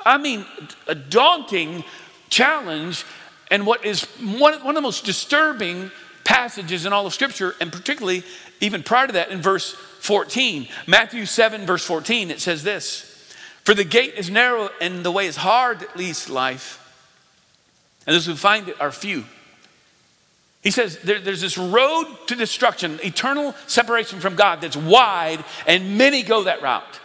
I 0.05 0.19
mean, 0.19 0.45
a 0.85 0.93
daunting 0.93 1.83
challenge 2.29 3.03
and 3.49 3.65
what 3.65 3.83
is 3.83 4.03
one, 4.19 4.63
one 4.63 4.69
of 4.69 4.75
the 4.75 4.81
most 4.81 5.03
disturbing 5.03 5.89
passages 6.23 6.85
in 6.85 6.93
all 6.93 7.07
of 7.07 7.13
Scripture, 7.15 7.55
and 7.59 7.71
particularly 7.71 8.23
even 8.59 8.83
prior 8.83 9.07
to 9.07 9.13
that 9.13 9.31
in 9.31 9.41
verse 9.41 9.73
14. 9.73 10.67
Matthew 10.85 11.25
7, 11.25 11.65
verse 11.65 11.83
14, 11.83 12.29
it 12.29 12.39
says 12.39 12.61
this 12.61 13.33
For 13.63 13.73
the 13.73 13.83
gate 13.83 14.13
is 14.15 14.29
narrow 14.29 14.69
and 14.79 15.03
the 15.03 15.11
way 15.11 15.25
is 15.25 15.37
hard 15.37 15.79
that 15.79 15.97
leads 15.97 16.27
to 16.27 16.33
life 16.33 16.77
and 18.05 18.13
those 18.13 18.27
who 18.27 18.35
find 18.35 18.69
it 18.69 18.79
are 18.79 18.91
few. 18.91 19.25
He 20.61 20.69
says 20.69 20.99
there, 20.99 21.19
there's 21.19 21.41
this 21.41 21.57
road 21.57 22.05
to 22.27 22.35
destruction, 22.35 22.99
eternal 23.03 23.55
separation 23.65 24.19
from 24.19 24.35
God 24.35 24.61
that's 24.61 24.77
wide, 24.77 25.43
and 25.65 25.97
many 25.97 26.21
go 26.21 26.43
that 26.43 26.61
route. 26.61 27.00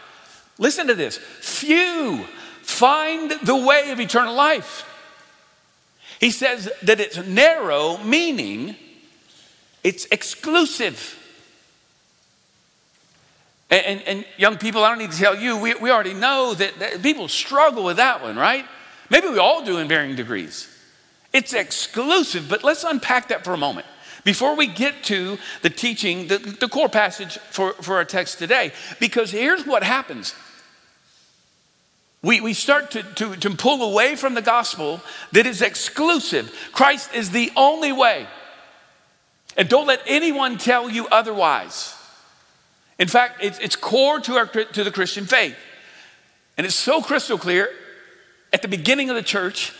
Listen 0.58 0.87
to 0.87 0.94
this 0.94 1.19
few 1.19 2.25
find 2.62 3.31
the 3.43 3.56
way 3.56 3.91
of 3.91 4.00
eternal 4.00 4.35
life. 4.35 4.85
He 6.19 6.31
says 6.31 6.70
that 6.82 6.99
it's 6.99 7.19
narrow, 7.19 7.99
meaning 7.99 8.75
it's 9.85 10.07
exclusive. 10.07 11.23
And, 13.71 14.02
and, 14.02 14.25
young 14.37 14.59
people, 14.59 14.85
I 14.85 14.88
don't 14.88 14.99
need 14.99 15.11
to 15.12 15.19
tell 15.19 15.37
you, 15.37 15.57
we, 15.57 15.75
we 15.75 15.90
already 15.90 16.14
know 16.14 16.54
that, 16.54 16.78
that 16.78 17.02
people 17.02 17.28
struggle 17.28 17.85
with 17.85 17.97
that 17.97 18.23
one, 18.23 18.37
right? 18.37 18.64
Maybe 19.11 19.28
we 19.28 19.38
all 19.38 19.64
do 19.64 19.78
in 19.78 19.88
varying 19.88 20.16
degrees. 20.16 20.69
It's 21.33 21.52
exclusive, 21.52 22.49
but 22.49 22.64
let's 22.64 22.85
unpack 22.85 23.28
that 23.28 23.45
for 23.45 23.52
a 23.52 23.57
moment. 23.57 23.87
Before 24.26 24.56
we 24.56 24.66
get 24.66 25.04
to 25.04 25.38
the 25.62 25.71
teaching, 25.71 26.26
the, 26.26 26.38
the 26.38 26.68
core 26.68 26.88
passage 26.88 27.38
for, 27.50 27.75
for 27.75 27.95
our 27.95 28.04
text 28.04 28.40
today, 28.40 28.73
because 28.99 29.30
here's 29.30 29.64
what 29.64 29.85
happens. 29.85 30.35
We, 32.23 32.40
we 32.40 32.52
start 32.52 32.90
to, 32.90 33.04
to, 33.04 33.37
to 33.37 33.50
pull 33.50 33.88
away 33.88 34.16
from 34.16 34.35
the 34.35 34.42
gospel 34.42 35.00
that 35.30 35.47
is 35.47 35.62
exclusive. 35.62 36.52
Christ 36.73 37.14
is 37.14 37.30
the 37.30 37.52
only 37.54 37.92
way. 37.92 38.26
And 39.56 39.68
don't 39.68 39.87
let 39.87 40.00
anyone 40.09 40.59
tell 40.59 40.90
you 40.90 41.06
otherwise. 41.06 41.95
In 42.99 43.06
fact, 43.06 43.45
it's, 43.45 43.61
it's 43.61 43.76
core 43.76 44.18
to, 44.18 44.35
our, 44.35 44.47
to 44.47 44.83
the 44.83 44.90
Christian 44.90 45.26
faith. 45.26 45.56
And 46.59 46.66
it's 46.66 46.75
so 46.75 47.00
crystal 47.00 47.38
clear 47.38 47.71
at 48.52 48.61
the 48.61 48.66
beginning 48.66 49.09
of 49.09 49.14
the 49.14 49.23
church, 49.23 49.73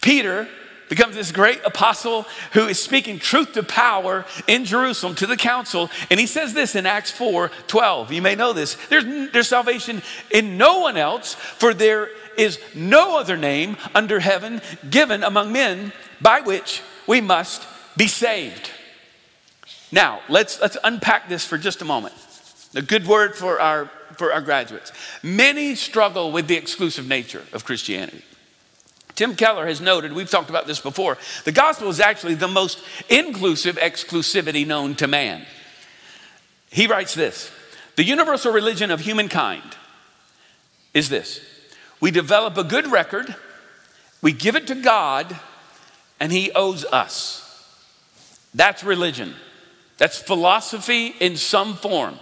Peter 0.00 0.48
becomes 0.88 1.14
this 1.14 1.32
great 1.32 1.60
apostle 1.64 2.26
who 2.52 2.66
is 2.66 2.82
speaking 2.82 3.18
truth 3.18 3.52
to 3.52 3.62
power 3.62 4.24
in 4.46 4.64
Jerusalem 4.64 5.14
to 5.16 5.26
the 5.26 5.36
council. 5.36 5.90
And 6.10 6.18
he 6.18 6.26
says 6.26 6.54
this 6.54 6.74
in 6.74 6.86
Acts 6.86 7.10
4 7.10 7.50
12. 7.66 8.12
You 8.12 8.22
may 8.22 8.34
know 8.34 8.52
this. 8.52 8.74
There's, 8.88 9.32
there's 9.32 9.48
salvation 9.48 10.02
in 10.30 10.56
no 10.56 10.80
one 10.80 10.96
else, 10.96 11.34
for 11.34 11.74
there 11.74 12.10
is 12.36 12.58
no 12.74 13.18
other 13.18 13.36
name 13.36 13.76
under 13.94 14.20
heaven 14.20 14.62
given 14.88 15.22
among 15.22 15.52
men 15.52 15.92
by 16.20 16.40
which 16.40 16.82
we 17.06 17.20
must 17.20 17.66
be 17.96 18.06
saved. 18.06 18.70
Now, 19.90 20.20
let's, 20.28 20.60
let's 20.60 20.76
unpack 20.84 21.28
this 21.28 21.44
for 21.44 21.58
just 21.58 21.82
a 21.82 21.84
moment. 21.84 22.14
A 22.74 22.82
good 22.82 23.06
word 23.06 23.34
for 23.34 23.60
our, 23.60 23.86
for 24.16 24.32
our 24.32 24.42
graduates. 24.42 24.92
Many 25.22 25.74
struggle 25.74 26.30
with 26.30 26.46
the 26.46 26.56
exclusive 26.56 27.08
nature 27.08 27.44
of 27.52 27.64
Christianity. 27.64 28.22
Tim 29.18 29.34
Keller 29.34 29.66
has 29.66 29.80
noted, 29.80 30.12
we've 30.12 30.30
talked 30.30 30.48
about 30.48 30.68
this 30.68 30.78
before, 30.78 31.18
the 31.42 31.50
gospel 31.50 31.88
is 31.88 31.98
actually 31.98 32.36
the 32.36 32.46
most 32.46 32.80
inclusive 33.08 33.74
exclusivity 33.74 34.64
known 34.64 34.94
to 34.94 35.08
man. 35.08 35.44
He 36.70 36.86
writes 36.86 37.16
this 37.16 37.50
The 37.96 38.04
universal 38.04 38.52
religion 38.52 38.92
of 38.92 39.00
humankind 39.00 39.76
is 40.94 41.08
this 41.08 41.40
we 42.00 42.12
develop 42.12 42.56
a 42.56 42.62
good 42.62 42.86
record, 42.86 43.34
we 44.22 44.30
give 44.30 44.54
it 44.54 44.68
to 44.68 44.76
God, 44.76 45.36
and 46.20 46.30
He 46.30 46.52
owes 46.52 46.84
us. 46.84 47.44
That's 48.54 48.84
religion. 48.84 49.34
That's 49.96 50.16
philosophy 50.16 51.08
in 51.18 51.36
some 51.36 51.74
form. 51.74 52.20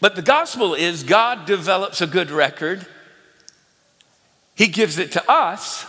But 0.00 0.16
the 0.16 0.22
gospel 0.22 0.72
is 0.72 1.02
God 1.02 1.44
develops 1.44 2.00
a 2.00 2.06
good 2.06 2.30
record, 2.30 2.86
He 4.56 4.66
gives 4.66 4.98
it 4.98 5.12
to 5.12 5.30
us, 5.30 5.86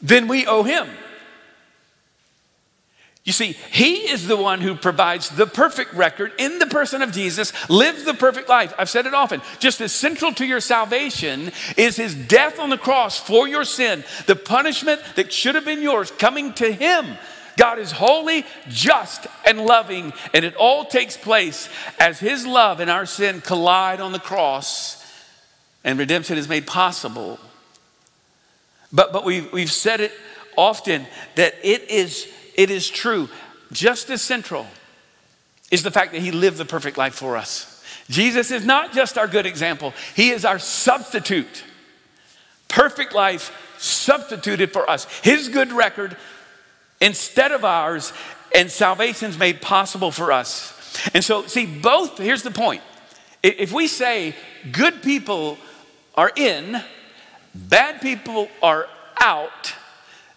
then 0.00 0.28
we 0.28 0.46
owe 0.46 0.62
Him. 0.62 0.88
You 3.24 3.32
see, 3.32 3.52
He 3.70 4.10
is 4.10 4.26
the 4.26 4.36
one 4.36 4.60
who 4.60 4.74
provides 4.74 5.30
the 5.30 5.46
perfect 5.46 5.94
record 5.94 6.32
in 6.38 6.58
the 6.58 6.66
person 6.66 7.00
of 7.00 7.12
Jesus, 7.12 7.52
lives 7.70 8.04
the 8.04 8.12
perfect 8.12 8.50
life. 8.50 8.74
I've 8.78 8.90
said 8.90 9.06
it 9.06 9.14
often. 9.14 9.40
Just 9.58 9.80
as 9.80 9.92
central 9.92 10.34
to 10.34 10.44
your 10.44 10.60
salvation 10.60 11.50
is 11.78 11.96
His 11.96 12.14
death 12.14 12.60
on 12.60 12.68
the 12.68 12.76
cross 12.76 13.18
for 13.18 13.48
your 13.48 13.64
sin, 13.64 14.04
the 14.26 14.36
punishment 14.36 15.00
that 15.16 15.32
should 15.32 15.54
have 15.54 15.64
been 15.64 15.82
yours 15.82 16.10
coming 16.10 16.52
to 16.54 16.70
Him. 16.70 17.16
God 17.56 17.78
is 17.78 17.92
holy, 17.92 18.44
just, 18.68 19.26
and 19.46 19.64
loving, 19.64 20.12
and 20.34 20.44
it 20.44 20.56
all 20.56 20.84
takes 20.84 21.16
place 21.16 21.70
as 21.98 22.18
His 22.18 22.46
love 22.46 22.80
and 22.80 22.90
our 22.90 23.06
sin 23.06 23.40
collide 23.40 24.00
on 24.00 24.12
the 24.12 24.18
cross, 24.18 25.03
and 25.84 25.98
redemption 25.98 26.38
is 26.38 26.48
made 26.48 26.66
possible. 26.66 27.38
But, 28.92 29.12
but 29.12 29.24
we've, 29.24 29.52
we've 29.52 29.70
said 29.70 30.00
it 30.00 30.12
often 30.56 31.06
that 31.36 31.54
it 31.62 31.90
is 31.90 32.28
it 32.56 32.70
is 32.70 32.88
true. 32.88 33.28
Just 33.72 34.10
as 34.10 34.22
central 34.22 34.66
is 35.70 35.82
the 35.82 35.90
fact 35.90 36.12
that 36.12 36.22
he 36.22 36.30
lived 36.30 36.58
the 36.58 36.64
perfect 36.64 36.96
life 36.96 37.14
for 37.14 37.36
us. 37.36 37.70
Jesus 38.08 38.50
is 38.50 38.64
not 38.64 38.92
just 38.92 39.18
our 39.18 39.26
good 39.26 39.46
example, 39.46 39.92
he 40.14 40.30
is 40.30 40.44
our 40.44 40.58
substitute. 40.58 41.64
Perfect 42.68 43.14
life 43.14 43.74
substituted 43.78 44.72
for 44.72 44.88
us. 44.88 45.06
His 45.22 45.48
good 45.48 45.72
record 45.72 46.16
instead 47.00 47.52
of 47.52 47.64
ours, 47.64 48.12
and 48.54 48.70
salvation's 48.70 49.36
made 49.36 49.60
possible 49.60 50.10
for 50.10 50.32
us. 50.32 50.72
And 51.12 51.24
so, 51.24 51.46
see, 51.46 51.66
both, 51.66 52.18
here's 52.18 52.42
the 52.42 52.50
point. 52.50 52.82
If 53.42 53.72
we 53.72 53.88
say 53.88 54.34
good 54.70 55.02
people 55.02 55.58
are 56.14 56.30
in, 56.36 56.80
bad 57.54 58.00
people 58.00 58.48
are 58.62 58.88
out, 59.20 59.74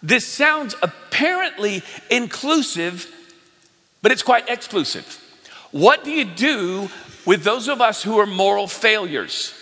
this 0.02 0.26
sounds 0.26 0.74
apparently 0.82 1.82
inclusive, 2.10 3.12
but 4.02 4.12
it's 4.12 4.22
quite 4.22 4.48
exclusive. 4.48 5.24
What 5.72 6.04
do 6.04 6.10
you 6.10 6.24
do 6.24 6.88
with 7.26 7.42
those 7.42 7.68
of 7.68 7.80
us 7.80 8.02
who 8.02 8.18
are 8.18 8.26
moral 8.26 8.66
failures? 8.68 9.52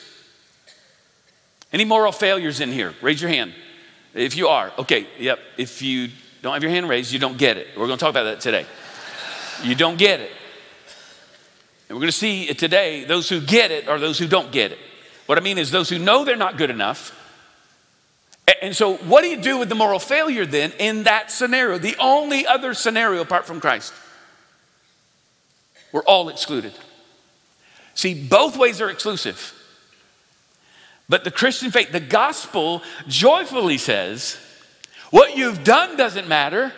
Any 1.72 1.84
moral 1.84 2.12
failures 2.12 2.60
in 2.60 2.70
here? 2.70 2.94
Raise 3.02 3.20
your 3.20 3.30
hand. 3.30 3.52
If 4.14 4.36
you 4.36 4.48
are, 4.48 4.72
okay, 4.78 5.06
yep. 5.18 5.38
If 5.58 5.82
you 5.82 6.08
don't 6.42 6.52
have 6.54 6.62
your 6.62 6.70
hand 6.70 6.88
raised, 6.88 7.12
you 7.12 7.18
don't 7.18 7.36
get 7.36 7.56
it. 7.56 7.68
We're 7.76 7.86
going 7.86 7.98
to 7.98 8.02
talk 8.02 8.10
about 8.10 8.24
that 8.24 8.40
today. 8.40 8.66
You 9.62 9.74
don't 9.74 9.98
get 9.98 10.20
it. 10.20 10.30
And 11.88 11.96
we're 11.96 12.00
going 12.00 12.08
to 12.08 12.16
see 12.16 12.44
it 12.44 12.58
today 12.58 13.04
those 13.04 13.28
who 13.28 13.40
get 13.40 13.70
it 13.70 13.88
are 13.88 13.98
those 13.98 14.18
who 14.18 14.26
don't 14.26 14.52
get 14.52 14.72
it. 14.72 14.78
What 15.26 15.38
I 15.38 15.40
mean 15.40 15.58
is 15.58 15.70
those 15.70 15.88
who 15.88 15.98
know 15.98 16.24
they're 16.24 16.36
not 16.36 16.56
good 16.56 16.70
enough 16.70 17.12
and 18.62 18.74
so, 18.76 18.96
what 18.96 19.22
do 19.22 19.28
you 19.28 19.36
do 19.36 19.58
with 19.58 19.68
the 19.68 19.74
moral 19.74 19.98
failure 19.98 20.46
then 20.46 20.72
in 20.78 21.04
that 21.04 21.30
scenario? 21.30 21.78
The 21.78 21.96
only 21.98 22.46
other 22.46 22.74
scenario 22.74 23.20
apart 23.20 23.46
from 23.46 23.60
Christ. 23.60 23.92
We're 25.92 26.02
all 26.02 26.28
excluded. 26.28 26.72
See, 27.94 28.14
both 28.28 28.56
ways 28.56 28.80
are 28.80 28.88
exclusive. 28.88 29.52
But 31.08 31.24
the 31.24 31.30
Christian 31.30 31.70
faith, 31.70 31.92
the 31.92 32.00
gospel 32.00 32.82
joyfully 33.08 33.78
says, 33.78 34.36
what 35.10 35.36
you've 35.36 35.62
done 35.62 35.96
doesn't 35.96 36.28
matter. 36.28 36.72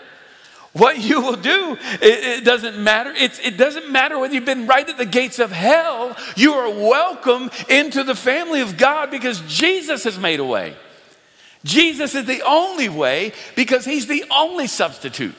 What 0.78 0.98
you 0.98 1.20
will 1.20 1.36
do, 1.36 1.76
it, 2.00 2.38
it 2.38 2.44
doesn't 2.44 2.78
matter. 2.78 3.12
It's, 3.16 3.40
it 3.40 3.56
doesn't 3.56 3.90
matter 3.90 4.18
whether 4.18 4.32
you've 4.32 4.44
been 4.44 4.68
right 4.68 4.88
at 4.88 4.96
the 4.96 5.06
gates 5.06 5.40
of 5.40 5.50
hell. 5.50 6.16
You 6.36 6.54
are 6.54 6.70
welcome 6.70 7.50
into 7.68 8.04
the 8.04 8.14
family 8.14 8.60
of 8.60 8.76
God 8.76 9.10
because 9.10 9.40
Jesus 9.48 10.04
has 10.04 10.18
made 10.18 10.38
a 10.38 10.44
way. 10.44 10.76
Jesus 11.64 12.14
is 12.14 12.26
the 12.26 12.42
only 12.42 12.88
way 12.88 13.32
because 13.56 13.84
he's 13.84 14.06
the 14.06 14.24
only 14.30 14.68
substitute. 14.68 15.34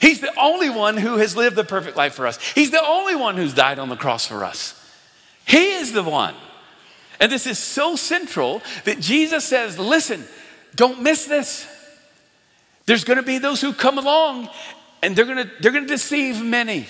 He's 0.00 0.20
the 0.20 0.32
only 0.38 0.70
one 0.70 0.96
who 0.96 1.16
has 1.16 1.36
lived 1.36 1.56
the 1.56 1.64
perfect 1.64 1.96
life 1.96 2.14
for 2.14 2.26
us. 2.26 2.38
He's 2.52 2.70
the 2.70 2.84
only 2.84 3.16
one 3.16 3.36
who's 3.36 3.52
died 3.52 3.80
on 3.80 3.88
the 3.88 3.96
cross 3.96 4.26
for 4.26 4.44
us. 4.44 4.80
He 5.44 5.72
is 5.72 5.92
the 5.92 6.04
one. 6.04 6.34
And 7.18 7.32
this 7.32 7.48
is 7.48 7.58
so 7.58 7.96
central 7.96 8.62
that 8.84 9.00
Jesus 9.00 9.44
says, 9.44 9.76
listen, 9.76 10.24
don't 10.76 11.02
miss 11.02 11.26
this. 11.26 11.66
There's 12.86 13.04
going 13.04 13.16
to 13.16 13.24
be 13.24 13.38
those 13.38 13.60
who 13.60 13.72
come 13.72 13.98
along 13.98 14.50
and 15.04 15.14
they're 15.14 15.26
going 15.26 15.36
to, 15.36 15.50
they're 15.60 15.72
to 15.72 15.86
deceive 15.86 16.42
many. 16.42 16.86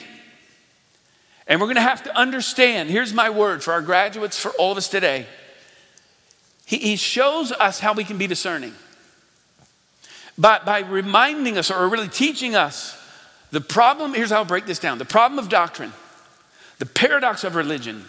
And 1.48 1.60
we're 1.60 1.66
going 1.66 1.74
to 1.76 1.82
have 1.82 2.04
to 2.04 2.16
understand 2.16 2.88
here's 2.88 3.12
my 3.12 3.28
word 3.28 3.62
for 3.62 3.72
our 3.72 3.82
graduates, 3.82 4.38
for 4.38 4.50
all 4.50 4.70
of 4.70 4.78
us 4.78 4.88
today. 4.88 5.26
He, 6.64 6.78
he 6.78 6.96
shows 6.96 7.50
us 7.50 7.80
how 7.80 7.92
we 7.92 8.04
can 8.04 8.16
be 8.16 8.28
discerning 8.28 8.72
by, 10.38 10.60
by 10.64 10.80
reminding 10.80 11.58
us 11.58 11.72
or 11.72 11.88
really 11.88 12.08
teaching 12.08 12.54
us 12.54 12.96
the 13.50 13.60
problem. 13.60 14.14
Here's 14.14 14.30
how 14.30 14.36
I'll 14.36 14.44
break 14.44 14.66
this 14.66 14.78
down 14.78 14.98
the 14.98 15.04
problem 15.04 15.40
of 15.40 15.48
doctrine, 15.48 15.92
the 16.78 16.86
paradox 16.86 17.42
of 17.42 17.56
religion, 17.56 18.04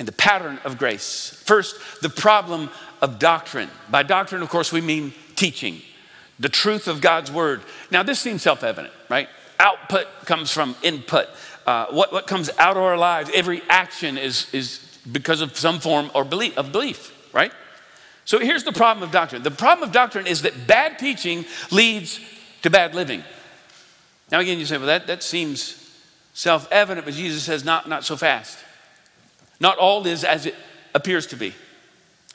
and 0.00 0.08
the 0.08 0.12
pattern 0.12 0.58
of 0.64 0.78
grace. 0.78 1.30
First, 1.46 1.76
the 2.02 2.10
problem 2.10 2.70
of 3.00 3.20
doctrine. 3.20 3.70
By 3.88 4.02
doctrine, 4.02 4.42
of 4.42 4.48
course, 4.48 4.72
we 4.72 4.80
mean 4.80 5.12
teaching, 5.36 5.80
the 6.38 6.48
truth 6.48 6.88
of 6.88 7.00
God's 7.00 7.30
word. 7.30 7.62
Now, 7.90 8.02
this 8.02 8.20
seems 8.20 8.42
self 8.42 8.62
evident, 8.62 8.92
right? 9.08 9.28
Output 9.58 10.06
comes 10.24 10.50
from 10.50 10.76
input. 10.82 11.28
Uh, 11.66 11.86
what, 11.90 12.12
what 12.12 12.26
comes 12.26 12.48
out 12.58 12.76
of 12.76 12.82
our 12.82 12.96
lives, 12.96 13.30
every 13.34 13.62
action 13.68 14.16
is, 14.16 14.52
is 14.54 14.98
because 15.10 15.40
of 15.40 15.56
some 15.58 15.80
form 15.80 16.10
or 16.14 16.24
belief, 16.24 16.56
of 16.56 16.72
belief, 16.72 17.14
right? 17.34 17.52
So 18.24 18.38
here's 18.38 18.64
the 18.64 18.72
problem 18.72 19.02
of 19.02 19.10
doctrine 19.10 19.42
the 19.42 19.50
problem 19.50 19.88
of 19.88 19.92
doctrine 19.92 20.26
is 20.26 20.42
that 20.42 20.66
bad 20.66 20.98
teaching 20.98 21.44
leads 21.70 22.20
to 22.62 22.70
bad 22.70 22.94
living. 22.94 23.24
Now, 24.30 24.40
again, 24.40 24.58
you 24.58 24.66
say, 24.66 24.76
well, 24.76 24.86
that, 24.86 25.06
that 25.06 25.22
seems 25.22 25.74
self 26.34 26.70
evident, 26.70 27.06
but 27.06 27.14
Jesus 27.14 27.42
says, 27.42 27.64
not, 27.64 27.88
not 27.88 28.04
so 28.04 28.16
fast. 28.16 28.58
Not 29.60 29.78
all 29.78 30.06
is 30.06 30.24
as 30.24 30.46
it 30.46 30.54
appears 30.94 31.26
to 31.28 31.36
be. 31.36 31.54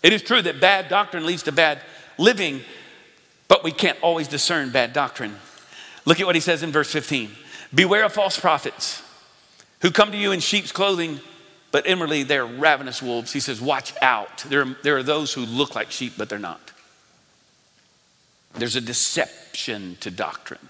It 0.02 0.12
is 0.12 0.22
true 0.22 0.42
that 0.42 0.60
bad 0.60 0.90
doctrine 0.90 1.26
leads 1.26 1.44
to 1.44 1.52
bad 1.52 1.80
living, 2.18 2.62
but 3.48 3.64
we 3.64 3.72
can't 3.72 3.98
always 4.02 4.28
discern 4.28 4.72
bad 4.72 4.94
doctrine. 4.94 5.36
Look 6.06 6.20
at 6.20 6.26
what 6.26 6.36
he 6.36 6.42
says 6.42 6.64
in 6.64 6.72
verse 6.72 6.92
15 6.92 7.32
Beware 7.74 8.06
of 8.06 8.14
false 8.14 8.40
prophets 8.40 9.02
who 9.82 9.92
come 9.92 10.12
to 10.12 10.18
you 10.18 10.32
in 10.32 10.40
sheep's 10.40 10.72
clothing 10.72 11.20
but 11.74 11.88
inwardly 11.88 12.22
they're 12.22 12.46
ravenous 12.46 13.02
wolves. 13.02 13.34
He 13.34 13.40
says, 13.40 13.60
Watch 13.60 13.96
out. 14.00 14.38
There, 14.48 14.64
there 14.84 14.96
are 14.96 15.04
those 15.04 15.34
who 15.34 15.42
look 15.42 15.74
like 15.74 15.90
sheep, 15.90 16.14
but 16.16 16.30
they're 16.30 16.38
not. 16.38 16.72
There's 18.54 18.76
a 18.76 18.82
deception 18.82 19.98
to 20.02 20.12
doctrine. 20.12 20.70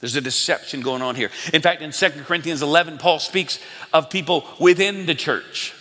There's 0.00 0.16
a 0.16 0.20
deception 0.20 0.82
going 0.82 1.00
on 1.00 1.14
here. 1.14 1.30
In 1.54 1.62
fact, 1.62 1.80
in 1.80 1.90
2 1.90 2.10
Corinthians 2.24 2.60
11, 2.60 2.98
Paul 2.98 3.18
speaks 3.18 3.58
of 3.94 4.10
people 4.10 4.44
within 4.60 5.06
the 5.06 5.14
church. 5.14 5.74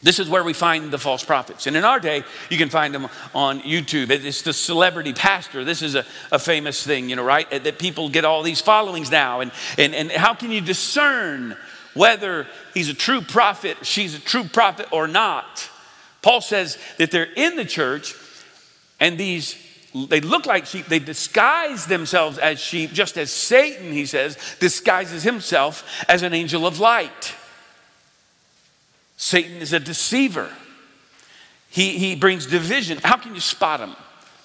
This 0.00 0.20
is 0.20 0.28
where 0.28 0.44
we 0.44 0.52
find 0.52 0.92
the 0.92 0.98
false 0.98 1.24
prophets. 1.24 1.66
And 1.66 1.76
in 1.76 1.84
our 1.84 1.98
day, 1.98 2.22
you 2.50 2.56
can 2.56 2.68
find 2.68 2.94
them 2.94 3.08
on 3.34 3.60
YouTube. 3.60 4.10
It's 4.10 4.42
the 4.42 4.52
celebrity 4.52 5.12
pastor. 5.12 5.64
This 5.64 5.82
is 5.82 5.96
a, 5.96 6.04
a 6.30 6.38
famous 6.38 6.84
thing, 6.84 7.10
you 7.10 7.16
know, 7.16 7.24
right? 7.24 7.50
That 7.50 7.80
people 7.80 8.08
get 8.08 8.24
all 8.24 8.44
these 8.44 8.60
followings 8.60 9.10
now. 9.10 9.40
And, 9.40 9.50
and, 9.76 9.94
and 9.94 10.10
how 10.10 10.34
can 10.34 10.52
you 10.52 10.60
discern 10.60 11.56
whether 11.94 12.46
he's 12.74 12.88
a 12.88 12.94
true 12.94 13.20
prophet, 13.20 13.76
she's 13.82 14.14
a 14.14 14.20
true 14.20 14.44
prophet 14.44 14.86
or 14.92 15.08
not. 15.08 15.68
Paul 16.22 16.40
says 16.40 16.78
that 16.98 17.10
they're 17.10 17.32
in 17.34 17.56
the 17.56 17.64
church 17.64 18.14
and 19.00 19.18
these 19.18 19.56
they 19.94 20.20
look 20.20 20.44
like 20.44 20.66
sheep, 20.66 20.86
they 20.86 20.98
disguise 20.98 21.86
themselves 21.86 22.36
as 22.38 22.60
sheep, 22.60 22.92
just 22.92 23.16
as 23.16 23.30
Satan, 23.30 23.90
he 23.90 24.04
says, 24.04 24.36
disguises 24.60 25.22
himself 25.22 26.04
as 26.08 26.22
an 26.22 26.34
angel 26.34 26.66
of 26.66 26.78
light. 26.78 27.34
Satan 29.18 29.56
is 29.56 29.72
a 29.72 29.80
deceiver. 29.80 30.48
He, 31.68 31.98
he 31.98 32.14
brings 32.14 32.46
division. 32.46 32.98
How 33.02 33.16
can 33.16 33.34
you 33.34 33.40
spot 33.40 33.80
him? 33.80 33.94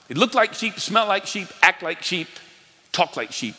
They 0.07 0.15
look 0.15 0.33
like 0.33 0.53
sheep, 0.53 0.79
smell 0.79 1.07
like 1.07 1.25
sheep, 1.25 1.47
act 1.61 1.81
like 1.81 2.01
sheep, 2.01 2.27
talk 2.91 3.15
like 3.15 3.31
sheep. 3.31 3.55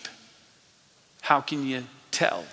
How 1.23 1.41
can 1.41 1.65
you 1.65 1.85
tell? 2.11 2.45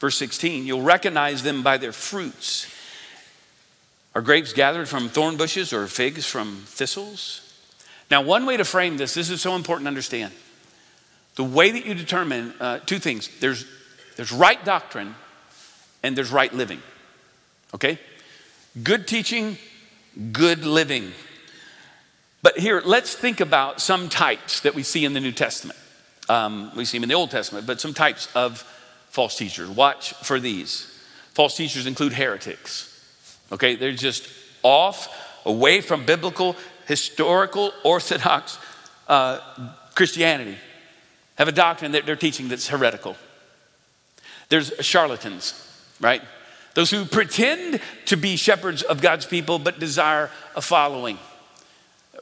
Verse 0.00 0.16
16, 0.16 0.66
you'll 0.66 0.82
recognize 0.82 1.42
them 1.42 1.62
by 1.62 1.76
their 1.76 1.92
fruits. 1.92 2.66
Are 4.14 4.22
grapes 4.22 4.52
gathered 4.52 4.88
from 4.88 5.08
thorn 5.08 5.36
bushes 5.36 5.72
or 5.72 5.86
figs 5.86 6.26
from 6.26 6.62
thistles? 6.66 7.40
Now, 8.10 8.22
one 8.22 8.46
way 8.46 8.56
to 8.56 8.64
frame 8.64 8.96
this, 8.96 9.14
this 9.14 9.30
is 9.30 9.42
so 9.42 9.56
important 9.56 9.84
to 9.84 9.88
understand. 9.88 10.32
The 11.36 11.44
way 11.44 11.70
that 11.70 11.84
you 11.84 11.94
determine 11.94 12.54
uh, 12.60 12.78
two 12.80 12.98
things 12.98 13.28
there's, 13.40 13.66
there's 14.16 14.32
right 14.32 14.62
doctrine 14.64 15.14
and 16.02 16.16
there's 16.16 16.32
right 16.32 16.52
living. 16.52 16.80
Okay? 17.74 17.98
Good 18.82 19.06
teaching, 19.06 19.58
good 20.32 20.64
living. 20.64 21.12
But 22.42 22.58
here, 22.58 22.82
let's 22.84 23.14
think 23.14 23.40
about 23.40 23.80
some 23.80 24.08
types 24.08 24.60
that 24.60 24.74
we 24.74 24.82
see 24.82 25.04
in 25.04 25.12
the 25.12 25.20
New 25.20 25.32
Testament. 25.32 25.78
Um, 26.28 26.70
we 26.76 26.84
see 26.84 26.98
them 26.98 27.04
in 27.04 27.08
the 27.08 27.14
Old 27.14 27.30
Testament, 27.30 27.66
but 27.66 27.80
some 27.80 27.94
types 27.94 28.28
of 28.34 28.62
false 29.10 29.36
teachers. 29.36 29.68
Watch 29.68 30.12
for 30.14 30.40
these. 30.40 30.90
False 31.32 31.56
teachers 31.56 31.86
include 31.86 32.12
heretics. 32.12 32.90
Okay, 33.52 33.76
they're 33.76 33.92
just 33.92 34.28
off, 34.62 35.08
away 35.44 35.80
from 35.80 36.06
biblical, 36.06 36.56
historical, 36.86 37.72
orthodox 37.82 38.58
uh, 39.08 39.38
Christianity. 39.94 40.56
Have 41.36 41.48
a 41.48 41.52
doctrine 41.52 41.92
that 41.92 42.06
they're 42.06 42.16
teaching 42.16 42.48
that's 42.48 42.68
heretical. 42.68 43.16
There's 44.48 44.72
charlatans, 44.80 45.54
right? 46.00 46.22
Those 46.74 46.90
who 46.90 47.04
pretend 47.04 47.80
to 48.06 48.16
be 48.16 48.36
shepherds 48.36 48.82
of 48.82 49.00
God's 49.00 49.26
people 49.26 49.58
but 49.58 49.78
desire 49.78 50.30
a 50.56 50.60
following 50.60 51.18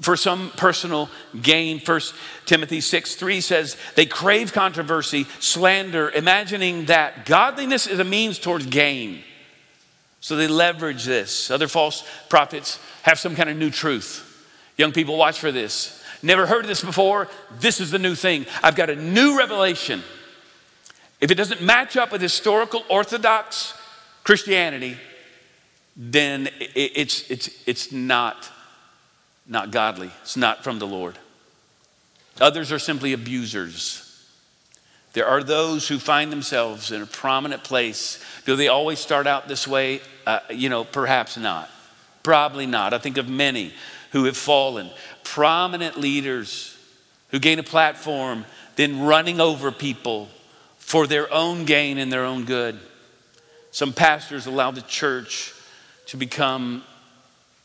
for 0.00 0.16
some 0.16 0.50
personal 0.56 1.08
gain. 1.40 1.78
1 1.78 2.00
Timothy 2.46 2.80
6 2.80 3.14
3 3.14 3.40
says, 3.40 3.76
They 3.94 4.06
crave 4.06 4.52
controversy, 4.52 5.26
slander, 5.38 6.10
imagining 6.10 6.86
that 6.86 7.24
godliness 7.24 7.86
is 7.86 7.98
a 7.98 8.04
means 8.04 8.38
towards 8.38 8.66
gain. 8.66 9.22
So 10.20 10.36
they 10.36 10.46
leverage 10.46 11.04
this. 11.04 11.50
Other 11.50 11.68
false 11.68 12.06
prophets 12.28 12.78
have 13.02 13.18
some 13.18 13.34
kind 13.34 13.50
of 13.50 13.56
new 13.56 13.70
truth. 13.70 14.28
Young 14.76 14.92
people, 14.92 15.16
watch 15.16 15.38
for 15.38 15.50
this. 15.50 16.02
Never 16.22 16.46
heard 16.46 16.66
this 16.66 16.82
before. 16.82 17.28
This 17.58 17.80
is 17.80 17.90
the 17.90 17.98
new 17.98 18.14
thing. 18.14 18.46
I've 18.62 18.76
got 18.76 18.90
a 18.90 18.96
new 18.96 19.36
revelation. 19.36 20.02
If 21.20 21.30
it 21.30 21.34
doesn't 21.34 21.60
match 21.60 21.96
up 21.96 22.12
with 22.12 22.20
historical 22.20 22.84
orthodox 22.88 23.74
Christianity, 24.24 24.96
then 25.96 26.48
it's, 26.58 27.30
it's, 27.30 27.50
it's 27.66 27.92
not, 27.92 28.50
not 29.46 29.70
godly. 29.70 30.10
It's 30.22 30.36
not 30.36 30.64
from 30.64 30.78
the 30.78 30.86
Lord. 30.86 31.18
Others 32.40 32.72
are 32.72 32.78
simply 32.78 33.12
abusers. 33.12 34.08
There 35.12 35.26
are 35.26 35.42
those 35.42 35.88
who 35.88 35.98
find 35.98 36.32
themselves 36.32 36.90
in 36.90 37.02
a 37.02 37.06
prominent 37.06 37.62
place. 37.62 38.24
Do 38.46 38.56
they 38.56 38.68
always 38.68 38.98
start 38.98 39.26
out 39.26 39.48
this 39.48 39.68
way? 39.68 40.00
Uh, 40.26 40.40
you 40.50 40.68
know, 40.68 40.84
perhaps 40.84 41.36
not. 41.36 41.68
Probably 42.22 42.66
not. 42.66 42.94
I 42.94 42.98
think 42.98 43.18
of 43.18 43.28
many 43.28 43.74
who 44.12 44.24
have 44.24 44.36
fallen, 44.36 44.90
prominent 45.24 45.98
leaders 45.98 46.76
who 47.28 47.38
gain 47.38 47.58
a 47.58 47.62
platform, 47.62 48.44
then 48.76 49.00
running 49.00 49.40
over 49.40 49.70
people 49.70 50.28
for 50.78 51.06
their 51.06 51.32
own 51.32 51.64
gain 51.64 51.98
and 51.98 52.12
their 52.12 52.24
own 52.24 52.44
good. 52.44 52.78
Some 53.72 53.92
pastors 53.92 54.46
allow 54.46 54.70
the 54.70 54.82
church 54.82 55.54
to 56.06 56.16
become 56.16 56.84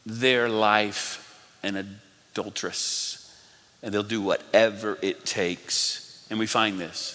their 0.06 0.48
life 0.50 1.24
an 1.64 2.00
adulteress, 2.34 3.30
and 3.84 3.94
they'll 3.94 4.04
do 4.04 4.22
whatever 4.22 4.98
it 5.02 5.26
takes. 5.26 6.26
And 6.30 6.40
we 6.40 6.48
find 6.48 6.80
this. 6.80 7.14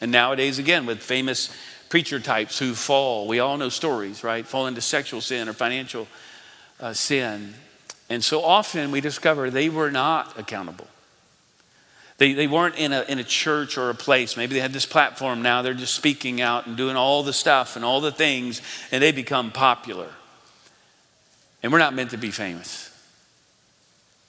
And 0.00 0.10
nowadays, 0.10 0.58
again, 0.58 0.86
with 0.86 1.00
famous 1.00 1.54
preacher 1.90 2.18
types 2.18 2.58
who 2.58 2.74
fall, 2.74 3.28
we 3.28 3.40
all 3.40 3.58
know 3.58 3.68
stories, 3.68 4.24
right? 4.24 4.46
Fall 4.46 4.66
into 4.66 4.80
sexual 4.80 5.20
sin 5.20 5.48
or 5.48 5.52
financial 5.52 6.08
uh, 6.80 6.94
sin. 6.94 7.54
And 8.08 8.24
so 8.24 8.42
often 8.42 8.90
we 8.90 9.00
discover 9.00 9.50
they 9.50 9.68
were 9.68 9.90
not 9.90 10.38
accountable. 10.38 10.86
They, 12.20 12.34
they 12.34 12.46
weren't 12.46 12.76
in 12.76 12.92
a, 12.92 13.00
in 13.08 13.18
a 13.18 13.24
church 13.24 13.78
or 13.78 13.88
a 13.88 13.94
place. 13.94 14.36
Maybe 14.36 14.52
they 14.52 14.60
had 14.60 14.74
this 14.74 14.84
platform 14.84 15.40
now. 15.40 15.62
They're 15.62 15.72
just 15.72 15.94
speaking 15.94 16.42
out 16.42 16.66
and 16.66 16.76
doing 16.76 16.94
all 16.94 17.22
the 17.22 17.32
stuff 17.32 17.76
and 17.76 17.84
all 17.84 18.02
the 18.02 18.12
things, 18.12 18.60
and 18.92 19.02
they 19.02 19.10
become 19.10 19.50
popular. 19.50 20.06
And 21.62 21.72
we're 21.72 21.78
not 21.78 21.94
meant 21.94 22.10
to 22.10 22.18
be 22.18 22.30
famous. 22.30 22.94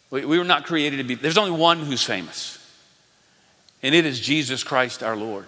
We, 0.09 0.23
we 0.23 0.37
were 0.37 0.45
not 0.45 0.63
created 0.63 0.97
to 0.97 1.03
be. 1.03 1.15
There's 1.15 1.37
only 1.37 1.51
one 1.51 1.79
who's 1.79 2.01
famous, 2.01 2.65
and 3.83 3.93
it 3.93 4.05
is 4.05 4.21
Jesus 4.21 4.63
Christ 4.63 5.03
our 5.03 5.17
Lord. 5.17 5.45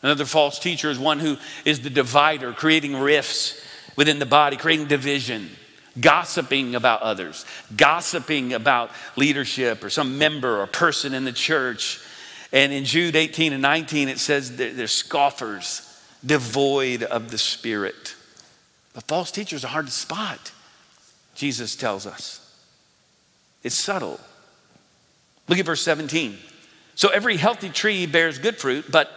Another 0.00 0.24
false 0.24 0.58
teacher 0.58 0.88
is 0.88 0.98
one 0.98 1.18
who 1.18 1.36
is 1.66 1.80
the 1.80 1.90
divider, 1.90 2.54
creating 2.54 2.96
rifts 2.96 3.62
within 3.94 4.18
the 4.18 4.24
body, 4.24 4.56
creating 4.56 4.86
division 4.86 5.50
gossiping 6.00 6.74
about 6.74 7.02
others, 7.02 7.44
gossiping 7.76 8.52
about 8.52 8.90
leadership 9.16 9.84
or 9.84 9.90
some 9.90 10.18
member 10.18 10.60
or 10.60 10.66
person 10.66 11.14
in 11.14 11.24
the 11.24 11.32
church. 11.32 12.00
And 12.52 12.72
in 12.72 12.84
Jude 12.84 13.16
18 13.16 13.52
and 13.52 13.62
19, 13.62 14.08
it 14.08 14.18
says 14.18 14.56
they're 14.56 14.86
scoffers, 14.86 15.88
devoid 16.24 17.02
of 17.02 17.30
the 17.30 17.38
Spirit. 17.38 18.14
But 18.94 19.04
false 19.04 19.30
teachers 19.30 19.64
are 19.64 19.68
hard 19.68 19.86
to 19.86 19.92
spot, 19.92 20.52
Jesus 21.34 21.76
tells 21.76 22.06
us. 22.06 22.38
It's 23.62 23.74
subtle. 23.74 24.20
Look 25.48 25.58
at 25.58 25.66
verse 25.66 25.82
17. 25.82 26.36
So 26.94 27.08
every 27.08 27.36
healthy 27.36 27.70
tree 27.70 28.06
bears 28.06 28.38
good 28.38 28.56
fruit, 28.56 28.90
but 28.90 29.10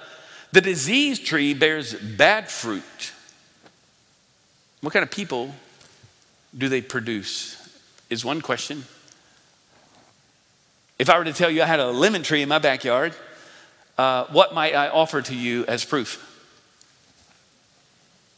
the 0.51 0.61
diseased 0.61 1.25
tree 1.25 1.53
bears 1.53 1.93
bad 1.93 2.49
fruit. 2.49 3.11
What 4.81 4.93
kind 4.93 5.03
of 5.03 5.11
people 5.11 5.53
do 6.58 6.70
they 6.70 6.82
produce? 6.82 7.62
Is 8.10 8.24
one 8.24 8.41
question. 8.41 8.84
If 10.98 11.10
I 11.10 11.18
were 11.18 11.26
to 11.26 11.34
tell 11.34 11.50
you 11.50 11.62
I 11.62 11.65
had 11.65 11.80
a 11.80 11.91
lemon 11.91 12.24
tree 12.24 12.41
in 12.41 12.50
my 12.50 12.60
backyard, 12.60 13.13
uh, 13.98 14.26
what 14.26 14.54
might 14.54 14.76
I 14.76 14.88
offer 14.88 15.22
to 15.22 15.36
you 15.36 15.65
as 15.65 15.84
proof? 15.84 16.32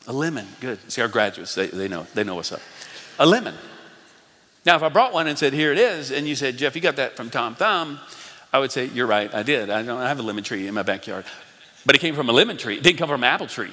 A 0.08 0.14
lemon. 0.14 0.48
Good. 0.62 0.80
See, 0.92 1.02
our 1.02 1.08
graduates, 1.08 1.54
they, 1.54 1.68
they 1.68 1.88
know, 1.88 2.08
they 2.14 2.24
know 2.24 2.36
what's 2.36 2.52
up. 2.52 2.62
A 3.20 3.26
lemon. 3.26 3.56
Now, 4.66 4.76
if 4.76 4.84
I 4.84 4.90
brought 4.90 5.14
one 5.14 5.28
and 5.28 5.38
said, 5.38 5.54
here 5.54 5.72
it 5.72 5.78
is, 5.78 6.12
and 6.12 6.28
you 6.28 6.36
said, 6.36 6.58
Jeff, 6.58 6.76
you 6.76 6.82
got 6.82 6.96
that 6.96 7.16
from 7.16 7.30
Tom 7.30 7.56
Thumb, 7.56 8.00
I 8.52 8.60
would 8.60 8.72
say, 8.72 8.86
you're 8.86 9.08
right, 9.08 9.34
I 9.34 9.44
did. 9.44 9.70
I 9.70 9.84
don't 9.84 10.00
I 10.00 10.08
have 10.08 10.20
a 10.20 10.24
lemon 10.24 10.44
tree 10.44 10.68
in 10.68 10.74
my 10.74 10.84
backyard. 10.84 11.26
But 11.86 11.96
it 11.96 12.00
came 12.00 12.16
from 12.16 12.30
a 12.30 12.34
lemon 12.34 12.58
tree. 12.58 12.78
It 12.78 12.84
didn't 12.84 12.98
come 12.98 13.10
from 13.10 13.24
an 13.24 13.30
apple 13.30 13.48
tree 13.48 13.72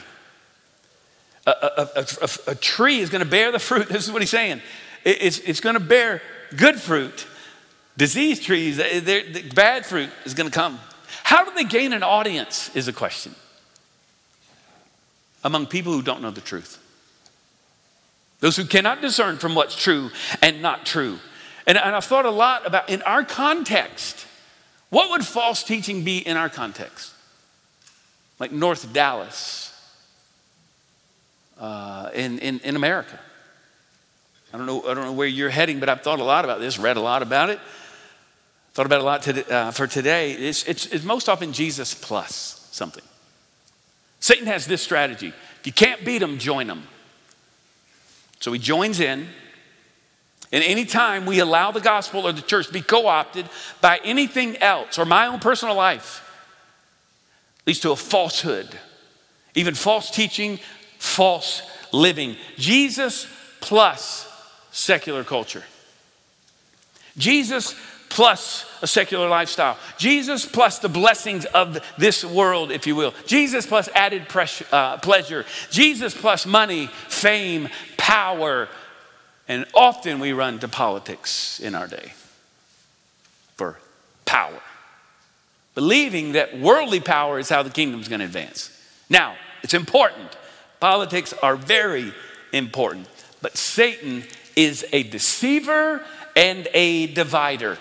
a, 1.47 1.51
a, 1.51 2.07
a, 2.23 2.29
a 2.53 2.55
tree 2.55 3.01
is 3.01 3.11
going 3.11 3.23
to 3.23 3.31
bear 3.31 3.53
the 3.53 3.59
fruit. 3.59 3.89
This 3.95 4.05
is 4.07 4.13
what 4.13 4.23
he's 4.23 4.31
saying. 4.31 4.61
It, 5.05 5.23
it's 5.23 5.39
it's 5.41 5.61
going 5.61 5.75
to 5.75 5.81
bear 5.81 6.23
good 6.57 6.81
fruit. 6.81 7.27
Disease 7.97 8.41
trees, 8.41 8.77
the 8.79 9.53
bad 9.55 9.87
fruit 9.87 10.11
is 10.25 10.35
going 10.35 10.51
to 10.51 10.55
come. 10.55 10.81
How 11.23 11.45
do 11.45 11.53
they 11.55 11.65
gain 11.65 11.93
an 11.93 12.03
audience? 12.03 12.75
Is 12.75 12.89
a 12.89 12.93
question. 12.93 13.35
Among 15.45 15.67
people 15.67 15.93
who 15.93 16.03
don't 16.03 16.21
know 16.21 16.31
the 16.31 16.41
truth. 16.41 16.81
Those 18.41 18.57
who 18.57 18.65
cannot 18.65 19.01
discern 19.01 19.39
from 19.39 19.55
what's 19.55 19.77
true 19.77 20.11
and 20.43 20.61
not 20.61 20.85
true. 20.85 21.19
And, 21.67 21.79
and 21.79 21.95
I've 21.95 22.05
thought 22.05 22.27
a 22.27 22.31
lot 22.31 22.67
about 22.67 22.91
in 22.91 23.01
our 23.03 23.25
context, 23.25 24.27
what 24.91 25.11
would 25.11 25.25
false 25.25 25.63
teaching 25.63 26.05
be 26.05 26.19
in 26.19 26.37
our 26.37 26.49
context? 26.49 27.13
Like 28.39 28.53
North 28.53 28.93
Dallas, 28.93 29.74
uh, 31.59 32.11
in, 32.15 32.39
in, 32.39 32.61
in 32.61 32.77
America. 32.77 33.19
I 34.53 34.57
don't, 34.57 34.67
know, 34.67 34.83
I 34.83 34.95
don't 34.95 35.05
know 35.05 35.13
where 35.13 35.27
you're 35.27 35.51
heading, 35.51 35.81
but 35.81 35.89
I've 35.89 36.03
thought 36.03 36.21
a 36.21 36.25
lot 36.25 36.45
about 36.45 36.61
this, 36.61 36.79
read 36.79 36.97
a 36.97 37.01
lot 37.01 37.23
about 37.23 37.51
it, 37.51 37.59
thought 38.73 38.87
about 38.87 39.01
it 39.01 39.03
a 39.03 39.05
lot 39.05 39.51
uh, 39.51 39.71
for 39.73 39.87
today. 39.87 40.33
It's, 40.33 40.65
it's, 40.65 40.87
it's 40.87 41.05
most 41.05 41.29
often 41.29 41.53
Jesus 41.53 41.93
plus 41.93 42.69
something. 42.71 43.03
Satan 44.21 44.47
has 44.47 44.67
this 44.67 44.81
strategy 44.81 45.29
if 45.29 45.67
you 45.67 45.73
can't 45.73 46.05
beat 46.05 46.23
him, 46.23 46.39
join 46.39 46.69
him. 46.69 46.83
So 48.41 48.53
he 48.53 48.59
joins 48.59 49.01
in. 49.01 49.27
And 50.53 50.63
anytime 50.63 51.25
we 51.25 51.41
allow 51.41 51.73
the 51.73 51.81
gospel 51.81 52.27
or 52.27 52.33
the 52.33 52.43
church 52.43 52.67
to 52.67 52.73
be 52.73 52.83
co 52.83 53.07
opted 53.07 53.49
by 53.81 53.99
anything 54.05 54.59
else 54.59 54.99
or 54.99 55.05
my 55.05 55.27
own 55.27 55.41
personal 55.41 55.75
life, 55.75 56.21
leads 57.67 57.81
to 57.81 57.93
a 57.93 57.97
falsehood, 57.97 58.69
even 59.55 59.75
false 59.75 60.11
teaching, 60.11 60.61
false 61.05 61.63
living. 61.93 62.37
Jesus 62.57 63.29
plus 63.61 64.27
secular 64.73 65.23
culture. 65.23 65.63
Jesus 67.17 67.77
plus 68.09 68.65
a 68.81 68.87
secular 68.87 69.29
lifestyle. 69.29 69.77
Jesus 69.99 70.47
plus 70.47 70.79
the 70.79 70.89
blessings 70.89 71.45
of 71.47 71.79
this 71.99 72.25
world, 72.25 72.73
if 72.73 72.87
you 72.87 72.97
will. 72.97 73.13
Jesus 73.27 73.67
plus 73.67 73.89
added 73.95 74.29
pressure, 74.29 74.67
uh, 74.73 74.97
pleasure. 74.99 75.45
Jesus 75.71 76.15
plus 76.15 76.47
money, 76.47 76.87
fame, 77.09 77.69
power. 77.97 78.69
And 79.47 79.67
often 79.75 80.21
we 80.21 80.33
run 80.33 80.59
to 80.61 80.69
politics 80.69 81.61
in 81.61 81.75
our 81.75 81.87
day 81.87 82.13
for 83.57 83.79
power, 84.25 84.61
believing 85.75 86.33
that 86.33 86.59
worldly 86.59 87.01
power 87.01 87.39
is 87.39 87.51
how 87.51 87.63
the 87.63 87.71
kingdom's 87.71 88.09
going 88.09 88.21
to 88.21 88.27
advance. 88.27 88.71
Now, 89.11 89.37
it's 89.63 89.75
important. 89.75 90.37
Politics 90.81 91.33
are 91.43 91.57
very 91.57 92.13
important, 92.53 93.09
but 93.41 93.57
Satan 93.57 94.25
is 94.57 94.85
a 94.93 95.03
deceiver 95.03 96.05
and 96.37 96.69
a 96.75 97.07
divider. 97.09 97.79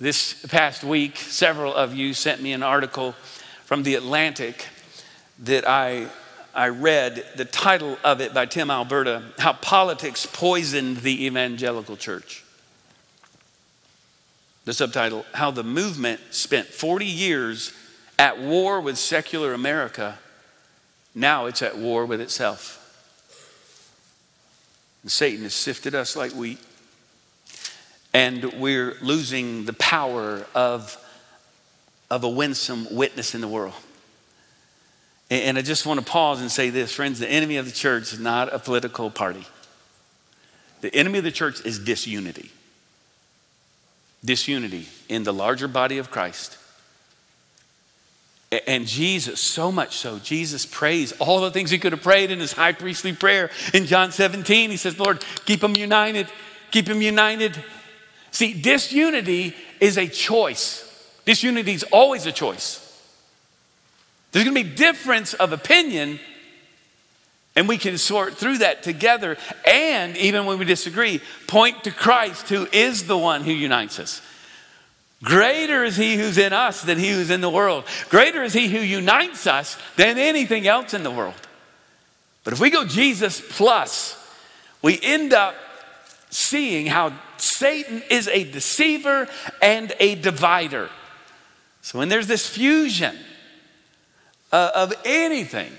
This 0.00 0.44
past 0.46 0.82
week, 0.82 1.16
several 1.16 1.74
of 1.74 1.94
you 1.94 2.14
sent 2.14 2.42
me 2.42 2.52
an 2.52 2.62
article 2.62 3.12
from 3.64 3.84
The 3.84 3.94
Atlantic 3.94 4.66
that 5.38 5.66
I, 5.66 6.08
I 6.54 6.68
read. 6.68 7.24
The 7.36 7.44
title 7.44 7.96
of 8.02 8.20
it 8.20 8.34
by 8.34 8.46
Tim 8.46 8.70
Alberta 8.70 9.22
How 9.38 9.52
Politics 9.52 10.26
Poisoned 10.26 10.98
the 10.98 11.26
Evangelical 11.26 11.96
Church. 11.96 12.44
The 14.64 14.72
subtitle 14.72 15.24
How 15.34 15.50
the 15.50 15.64
Movement 15.64 16.20
Spent 16.30 16.66
40 16.66 17.06
Years 17.06 17.72
at 18.18 18.38
War 18.38 18.80
with 18.80 18.98
Secular 18.98 19.54
America. 19.54 20.18
Now 21.14 21.46
it's 21.46 21.62
at 21.62 21.76
war 21.76 22.06
with 22.06 22.20
itself. 22.20 22.78
And 25.02 25.10
Satan 25.10 25.42
has 25.42 25.54
sifted 25.54 25.94
us 25.94 26.16
like 26.16 26.32
wheat, 26.32 26.58
and 28.14 28.44
we're 28.54 28.96
losing 29.02 29.64
the 29.64 29.72
power 29.72 30.46
of, 30.54 30.96
of 32.10 32.24
a 32.24 32.28
winsome 32.28 32.86
witness 32.94 33.34
in 33.34 33.40
the 33.40 33.48
world. 33.48 33.74
And 35.30 35.56
I 35.56 35.62
just 35.62 35.86
want 35.86 35.98
to 35.98 36.04
pause 36.04 36.40
and 36.40 36.50
say 36.50 36.68
this, 36.68 36.92
friends 36.92 37.18
the 37.18 37.30
enemy 37.30 37.56
of 37.56 37.64
the 37.64 37.72
church 37.72 38.12
is 38.12 38.20
not 38.20 38.52
a 38.52 38.58
political 38.58 39.10
party. 39.10 39.46
The 40.82 40.94
enemy 40.94 41.18
of 41.18 41.24
the 41.24 41.32
church 41.32 41.64
is 41.64 41.78
disunity. 41.78 42.50
Disunity 44.24 44.88
in 45.08 45.24
the 45.24 45.32
larger 45.32 45.68
body 45.68 45.98
of 45.98 46.10
Christ. 46.10 46.58
And 48.66 48.86
Jesus, 48.86 49.40
so 49.40 49.72
much 49.72 49.96
so, 49.96 50.18
Jesus 50.18 50.66
prays 50.66 51.12
all 51.12 51.40
the 51.40 51.50
things 51.50 51.70
he 51.70 51.78
could 51.78 51.92
have 51.92 52.02
prayed 52.02 52.30
in 52.30 52.38
his 52.38 52.52
high 52.52 52.72
priestly 52.72 53.14
prayer 53.14 53.50
in 53.72 53.86
John 53.86 54.12
17. 54.12 54.70
He 54.70 54.76
says, 54.76 54.98
Lord, 54.98 55.24
keep 55.46 55.60
them 55.60 55.74
united, 55.74 56.28
keep 56.70 56.84
them 56.86 57.00
united. 57.00 57.56
See, 58.30 58.52
disunity 58.52 59.54
is 59.80 59.96
a 59.96 60.06
choice. 60.06 60.88
Disunity 61.24 61.72
is 61.72 61.82
always 61.84 62.26
a 62.26 62.32
choice. 62.32 62.78
There's 64.32 64.44
gonna 64.44 64.54
be 64.54 64.68
difference 64.68 65.32
of 65.34 65.52
opinion, 65.52 66.20
and 67.56 67.68
we 67.68 67.78
can 67.78 67.96
sort 67.96 68.34
through 68.34 68.58
that 68.58 68.82
together. 68.82 69.38
And 69.66 70.16
even 70.16 70.44
when 70.44 70.58
we 70.58 70.66
disagree, 70.66 71.22
point 71.46 71.84
to 71.84 71.90
Christ, 71.90 72.48
who 72.48 72.66
is 72.72 73.06
the 73.06 73.16
one 73.16 73.44
who 73.44 73.52
unites 73.52 73.98
us. 73.98 74.20
Greater 75.22 75.84
is 75.84 75.96
he 75.96 76.16
who's 76.16 76.36
in 76.36 76.52
us 76.52 76.82
than 76.82 76.98
he 76.98 77.10
who's 77.10 77.30
in 77.30 77.40
the 77.40 77.50
world. 77.50 77.84
Greater 78.08 78.42
is 78.42 78.52
he 78.52 78.66
who 78.66 78.78
unites 78.78 79.46
us 79.46 79.78
than 79.96 80.18
anything 80.18 80.66
else 80.66 80.94
in 80.94 81.04
the 81.04 81.10
world. 81.10 81.40
But 82.44 82.52
if 82.52 82.60
we 82.60 82.70
go 82.70 82.84
Jesus 82.84 83.40
plus, 83.40 84.18
we 84.82 84.98
end 85.00 85.32
up 85.32 85.54
seeing 86.30 86.86
how 86.86 87.12
Satan 87.36 88.02
is 88.10 88.26
a 88.28 88.50
deceiver 88.50 89.28
and 89.60 89.92
a 90.00 90.16
divider. 90.16 90.90
So 91.82 91.98
when 91.98 92.08
there's 92.08 92.26
this 92.26 92.48
fusion 92.48 93.16
uh, 94.50 94.72
of 94.74 94.92
anything 95.04 95.72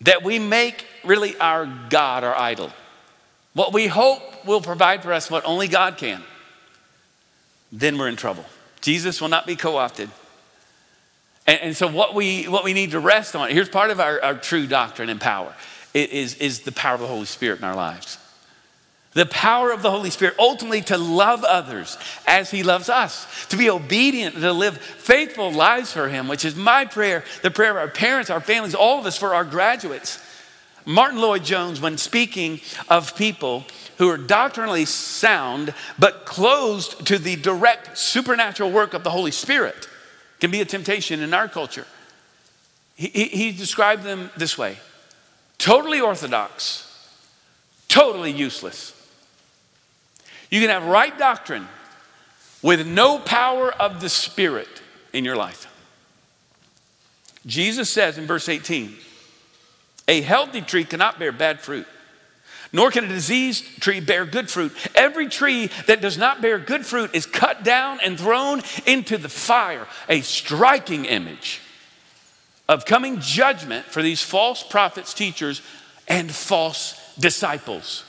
that 0.00 0.22
we 0.22 0.38
make 0.38 0.86
really 1.04 1.36
our 1.38 1.66
God, 1.90 2.24
our 2.24 2.34
idol, 2.34 2.70
what 3.52 3.72
we 3.72 3.86
hope 3.86 4.46
will 4.46 4.60
provide 4.60 5.02
for 5.02 5.12
us 5.12 5.30
what 5.30 5.44
only 5.44 5.68
God 5.68 5.96
can, 5.98 6.22
then 7.74 7.98
we're 7.98 8.08
in 8.08 8.16
trouble. 8.16 8.44
Jesus 8.80 9.20
will 9.20 9.28
not 9.28 9.46
be 9.46 9.56
co 9.56 9.76
opted. 9.76 10.08
And, 11.46 11.60
and, 11.60 11.76
so, 11.76 11.88
what 11.88 12.14
we, 12.14 12.44
what 12.44 12.64
we 12.64 12.72
need 12.72 12.92
to 12.92 13.00
rest 13.00 13.36
on 13.36 13.50
here's 13.50 13.68
part 13.68 13.90
of 13.90 14.00
our, 14.00 14.22
our 14.22 14.34
true 14.34 14.66
doctrine 14.66 15.10
and 15.10 15.20
power 15.20 15.52
it 15.92 16.10
is, 16.10 16.36
is 16.36 16.60
the 16.60 16.72
power 16.72 16.94
of 16.94 17.00
the 17.00 17.06
Holy 17.06 17.26
Spirit 17.26 17.58
in 17.58 17.64
our 17.64 17.76
lives. 17.76 18.18
The 19.12 19.26
power 19.26 19.70
of 19.70 19.82
the 19.82 19.90
Holy 19.90 20.10
Spirit 20.10 20.34
ultimately 20.38 20.80
to 20.82 20.98
love 20.98 21.44
others 21.44 21.98
as 22.26 22.50
He 22.50 22.62
loves 22.62 22.88
us, 22.88 23.46
to 23.46 23.56
be 23.56 23.70
obedient, 23.70 24.34
to 24.36 24.52
live 24.52 24.78
faithful 24.78 25.52
lives 25.52 25.92
for 25.92 26.08
Him, 26.08 26.26
which 26.26 26.44
is 26.44 26.56
my 26.56 26.84
prayer, 26.84 27.24
the 27.42 27.50
prayer 27.50 27.70
of 27.70 27.76
our 27.76 27.88
parents, 27.88 28.30
our 28.30 28.40
families, 28.40 28.74
all 28.74 28.98
of 28.98 29.06
us 29.06 29.16
for 29.16 29.34
our 29.34 29.44
graduates. 29.44 30.18
Martyn 30.86 31.20
Lloyd-Jones, 31.20 31.80
when 31.80 31.96
speaking 31.96 32.60
of 32.88 33.16
people 33.16 33.64
who 33.98 34.08
are 34.08 34.18
doctrinally 34.18 34.84
sound 34.84 35.72
but 35.98 36.26
closed 36.26 37.06
to 37.06 37.18
the 37.18 37.36
direct 37.36 37.96
supernatural 37.96 38.70
work 38.70 38.92
of 38.92 39.04
the 39.04 39.10
Holy 39.10 39.30
Spirit, 39.30 39.88
can 40.40 40.50
be 40.50 40.60
a 40.60 40.64
temptation 40.64 41.20
in 41.20 41.32
our 41.32 41.48
culture. 41.48 41.86
He, 42.96 43.08
he, 43.08 43.24
he 43.24 43.52
described 43.52 44.02
them 44.02 44.30
this 44.36 44.58
way 44.58 44.78
totally 45.58 46.00
orthodox, 46.00 47.08
totally 47.88 48.30
useless. 48.30 48.92
You 50.50 50.60
can 50.60 50.70
have 50.70 50.84
right 50.84 51.16
doctrine 51.18 51.66
with 52.62 52.86
no 52.86 53.18
power 53.18 53.72
of 53.72 54.00
the 54.00 54.08
Spirit 54.08 54.82
in 55.12 55.24
your 55.24 55.36
life. 55.36 55.66
Jesus 57.46 57.90
says 57.90 58.18
in 58.18 58.26
verse 58.26 58.48
18, 58.48 58.94
a 60.06 60.20
healthy 60.20 60.60
tree 60.60 60.84
cannot 60.84 61.18
bear 61.18 61.32
bad 61.32 61.60
fruit, 61.60 61.86
nor 62.72 62.90
can 62.90 63.04
a 63.04 63.08
diseased 63.08 63.80
tree 63.80 64.00
bear 64.00 64.26
good 64.26 64.50
fruit. 64.50 64.72
Every 64.94 65.28
tree 65.28 65.70
that 65.86 66.00
does 66.00 66.18
not 66.18 66.42
bear 66.42 66.58
good 66.58 66.84
fruit 66.84 67.14
is 67.14 67.26
cut 67.26 67.64
down 67.64 68.00
and 68.04 68.18
thrown 68.18 68.62
into 68.86 69.16
the 69.16 69.28
fire, 69.28 69.86
a 70.08 70.20
striking 70.20 71.04
image 71.04 71.60
of 72.68 72.84
coming 72.84 73.20
judgment 73.20 73.86
for 73.86 74.02
these 74.02 74.22
false 74.22 74.62
prophets, 74.62 75.14
teachers, 75.14 75.62
and 76.08 76.30
false 76.30 77.00
disciples. 77.18 78.04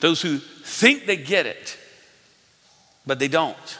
Those 0.00 0.20
who 0.20 0.38
think 0.38 1.06
they 1.06 1.16
get 1.16 1.46
it, 1.46 1.78
but 3.06 3.18
they 3.18 3.28
don't. 3.28 3.78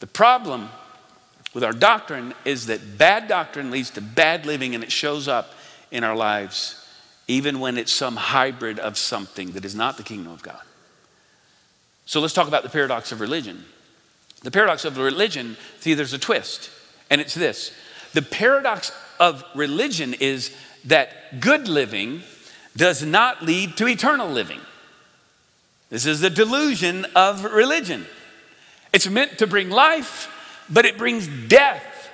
The 0.00 0.06
problem 0.06 0.68
with 1.54 1.64
our 1.64 1.72
doctrine 1.72 2.34
is 2.44 2.66
that 2.66 2.98
bad 2.98 3.28
doctrine 3.28 3.70
leads 3.70 3.90
to 3.90 4.00
bad 4.00 4.44
living 4.44 4.74
and 4.74 4.84
it 4.84 4.92
shows 4.92 5.26
up 5.26 5.54
in 5.96 6.04
our 6.04 6.14
lives, 6.14 6.86
even 7.26 7.58
when 7.58 7.78
it's 7.78 7.92
some 7.92 8.16
hybrid 8.16 8.78
of 8.78 8.98
something 8.98 9.52
that 9.52 9.64
is 9.64 9.74
not 9.74 9.96
the 9.96 10.02
kingdom 10.02 10.30
of 10.30 10.42
God. 10.42 10.60
So 12.04 12.20
let's 12.20 12.34
talk 12.34 12.48
about 12.48 12.62
the 12.62 12.68
paradox 12.68 13.12
of 13.12 13.20
religion. 13.20 13.64
The 14.42 14.50
paradox 14.50 14.84
of 14.84 14.98
religion, 14.98 15.56
see, 15.80 15.94
there's 15.94 16.12
a 16.12 16.18
twist, 16.18 16.70
and 17.10 17.20
it's 17.20 17.34
this 17.34 17.72
the 18.12 18.22
paradox 18.22 18.92
of 19.18 19.42
religion 19.54 20.14
is 20.14 20.54
that 20.84 21.40
good 21.40 21.66
living 21.66 22.22
does 22.76 23.02
not 23.02 23.42
lead 23.42 23.76
to 23.78 23.88
eternal 23.88 24.28
living. 24.28 24.60
This 25.88 26.06
is 26.06 26.20
the 26.20 26.30
delusion 26.30 27.06
of 27.14 27.44
religion. 27.44 28.06
It's 28.92 29.08
meant 29.08 29.38
to 29.38 29.46
bring 29.46 29.70
life, 29.70 30.32
but 30.68 30.84
it 30.84 30.98
brings 30.98 31.26
death. 31.48 32.10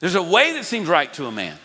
There's 0.00 0.14
a 0.14 0.22
way 0.22 0.52
that 0.54 0.64
seems 0.64 0.88
right 0.88 1.12
to 1.14 1.26
a 1.26 1.32
man, 1.32 1.56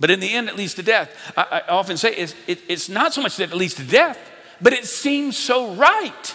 but 0.00 0.10
in 0.10 0.18
the 0.18 0.32
end, 0.32 0.48
it 0.48 0.56
leads 0.56 0.74
to 0.74 0.82
death. 0.82 1.14
I, 1.36 1.62
I 1.68 1.72
often 1.72 1.98
say 1.98 2.14
it's, 2.14 2.34
it, 2.46 2.60
it's 2.68 2.88
not 2.88 3.12
so 3.12 3.20
much 3.20 3.36
that 3.36 3.52
it 3.52 3.56
leads 3.56 3.74
to 3.74 3.84
death, 3.84 4.18
but 4.60 4.72
it 4.72 4.86
seems 4.86 5.36
so 5.36 5.74
right. 5.74 6.34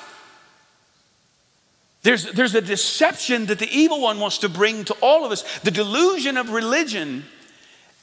There's, 2.03 2.31
there's 2.33 2.53
a 2.53 2.61
deception 2.61 3.47
that 3.47 3.57
the 3.57 3.69
evil 3.75 3.99
one 3.99 4.19
wants 4.19 4.37
to 4.39 4.49
bring 4.49 4.85
to 4.85 4.93
all 5.01 5.25
of 5.25 5.31
us. 5.31 5.59
The 5.61 5.71
delusion 5.71 6.37
of 6.37 6.51
religion 6.51 7.25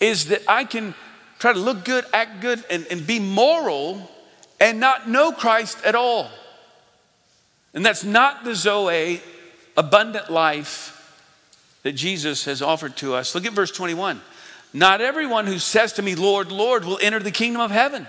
is 0.00 0.26
that 0.26 0.42
I 0.48 0.64
can 0.64 0.94
try 1.38 1.52
to 1.52 1.58
look 1.58 1.84
good, 1.84 2.04
act 2.12 2.40
good, 2.40 2.64
and, 2.68 2.84
and 2.90 3.06
be 3.06 3.20
moral 3.20 4.10
and 4.58 4.80
not 4.80 5.08
know 5.08 5.30
Christ 5.30 5.78
at 5.84 5.94
all. 5.94 6.28
And 7.74 7.86
that's 7.86 8.02
not 8.02 8.42
the 8.42 8.56
Zoe, 8.56 9.22
abundant 9.76 10.30
life 10.30 10.98
that 11.84 11.92
Jesus 11.92 12.44
has 12.46 12.60
offered 12.60 12.96
to 12.96 13.14
us. 13.14 13.34
Look 13.36 13.46
at 13.46 13.52
verse 13.52 13.70
21. 13.70 14.20
Not 14.72 15.00
everyone 15.00 15.46
who 15.46 15.58
says 15.58 15.92
to 15.94 16.02
me, 16.02 16.14
Lord, 16.14 16.50
Lord, 16.50 16.84
will 16.84 16.98
enter 17.02 17.18
the 17.18 17.30
kingdom 17.30 17.60
of 17.60 17.70
heaven, 17.70 18.08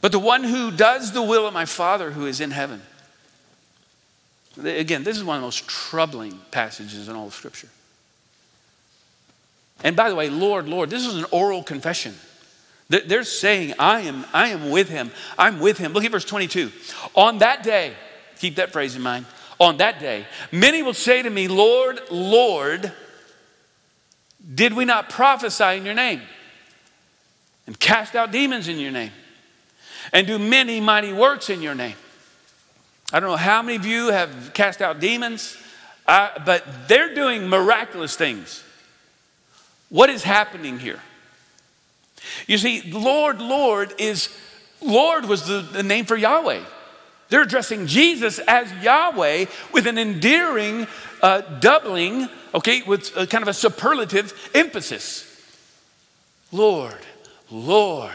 but 0.00 0.12
the 0.12 0.18
one 0.18 0.44
who 0.44 0.70
does 0.70 1.12
the 1.12 1.22
will 1.22 1.46
of 1.46 1.54
my 1.54 1.64
Father 1.64 2.10
who 2.10 2.26
is 2.26 2.40
in 2.40 2.50
heaven. 2.50 2.82
Again, 4.62 5.02
this 5.02 5.16
is 5.16 5.24
one 5.24 5.36
of 5.36 5.42
the 5.42 5.46
most 5.46 5.66
troubling 5.66 6.38
passages 6.50 7.08
in 7.08 7.16
all 7.16 7.26
of 7.26 7.34
Scripture. 7.34 7.68
And 9.82 9.96
by 9.96 10.08
the 10.08 10.14
way, 10.14 10.30
Lord, 10.30 10.68
Lord, 10.68 10.90
this 10.90 11.06
is 11.06 11.16
an 11.16 11.26
oral 11.30 11.62
confession. 11.62 12.14
They're 12.88 13.24
saying, 13.24 13.74
I 13.78 14.02
am, 14.02 14.26
I 14.32 14.48
am 14.48 14.70
with 14.70 14.88
him. 14.88 15.10
I'm 15.38 15.58
with 15.58 15.78
him. 15.78 15.92
Look 15.92 16.04
at 16.04 16.12
verse 16.12 16.24
22. 16.24 16.70
On 17.14 17.38
that 17.38 17.62
day, 17.62 17.94
keep 18.38 18.56
that 18.56 18.72
phrase 18.72 18.94
in 18.94 19.02
mind. 19.02 19.26
On 19.58 19.78
that 19.78 20.00
day, 20.00 20.26
many 20.52 20.82
will 20.82 20.94
say 20.94 21.22
to 21.22 21.30
me, 21.30 21.48
Lord, 21.48 22.00
Lord, 22.10 22.92
did 24.52 24.74
we 24.74 24.84
not 24.84 25.08
prophesy 25.08 25.76
in 25.76 25.84
your 25.84 25.94
name 25.94 26.20
and 27.66 27.78
cast 27.78 28.14
out 28.14 28.30
demons 28.30 28.68
in 28.68 28.78
your 28.78 28.90
name 28.90 29.12
and 30.12 30.26
do 30.26 30.38
many 30.38 30.80
mighty 30.80 31.12
works 31.12 31.48
in 31.48 31.62
your 31.62 31.74
name? 31.74 31.96
I 33.12 33.20
don't 33.20 33.30
know 33.30 33.36
how 33.36 33.62
many 33.62 33.76
of 33.76 33.86
you 33.86 34.08
have 34.08 34.50
cast 34.54 34.82
out 34.82 35.00
demons, 35.00 35.56
uh, 36.06 36.30
but 36.44 36.64
they're 36.88 37.14
doing 37.14 37.48
miraculous 37.48 38.16
things. 38.16 38.62
What 39.88 40.10
is 40.10 40.24
happening 40.24 40.78
here? 40.78 41.00
You 42.46 42.58
see, 42.58 42.82
Lord, 42.90 43.40
Lord 43.40 43.94
is, 43.98 44.28
Lord 44.82 45.26
was 45.26 45.46
the, 45.46 45.60
the 45.60 45.82
name 45.82 46.04
for 46.04 46.16
Yahweh. 46.16 46.62
They're 47.28 47.42
addressing 47.42 47.86
Jesus 47.86 48.38
as 48.40 48.72
Yahweh 48.82 49.46
with 49.72 49.86
an 49.86 49.98
endearing 49.98 50.86
uh, 51.24 51.40
doubling, 51.58 52.28
okay, 52.54 52.82
with 52.82 53.16
a 53.16 53.26
kind 53.26 53.40
of 53.40 53.48
a 53.48 53.54
superlative 53.54 54.50
emphasis. 54.54 55.24
Lord, 56.52 57.00
Lord. 57.50 58.12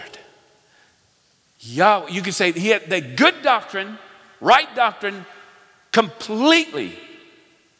Yahweh. 1.59 2.11
You 2.11 2.21
could 2.21 2.35
say 2.35 2.51
he 2.51 2.67
had 2.67 2.87
the 2.87 3.01
good 3.01 3.41
doctrine, 3.41 3.97
right 4.39 4.73
doctrine, 4.75 5.25
completely 5.91 6.99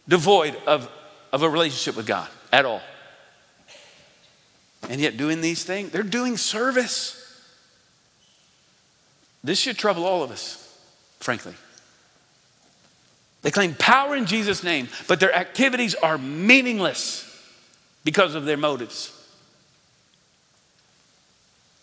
devoid 0.08 0.58
of, 0.66 0.90
of 1.32 1.44
a 1.44 1.50
relationship 1.50 1.96
with 1.96 2.08
God 2.08 2.28
at 2.52 2.66
all. 2.66 2.82
And 4.90 5.00
yet, 5.00 5.16
doing 5.16 5.42
these 5.42 5.64
things, 5.64 5.92
they're 5.92 6.02
doing 6.02 6.38
service. 6.38 7.16
This 9.44 9.60
should 9.60 9.78
trouble 9.78 10.08
all 10.08 10.24
of 10.24 10.32
us, 10.32 10.76
frankly. 11.20 11.54
They 13.42 13.52
claim 13.52 13.74
power 13.76 14.16
in 14.16 14.26
Jesus' 14.26 14.64
name, 14.64 14.90
but 15.08 15.20
their 15.20 15.34
activities 15.34 15.96
are 15.96 16.18
meaningless 16.18 17.26
because 18.04 18.36
of 18.36 18.46
their 18.46 18.58
motives. 18.58 19.16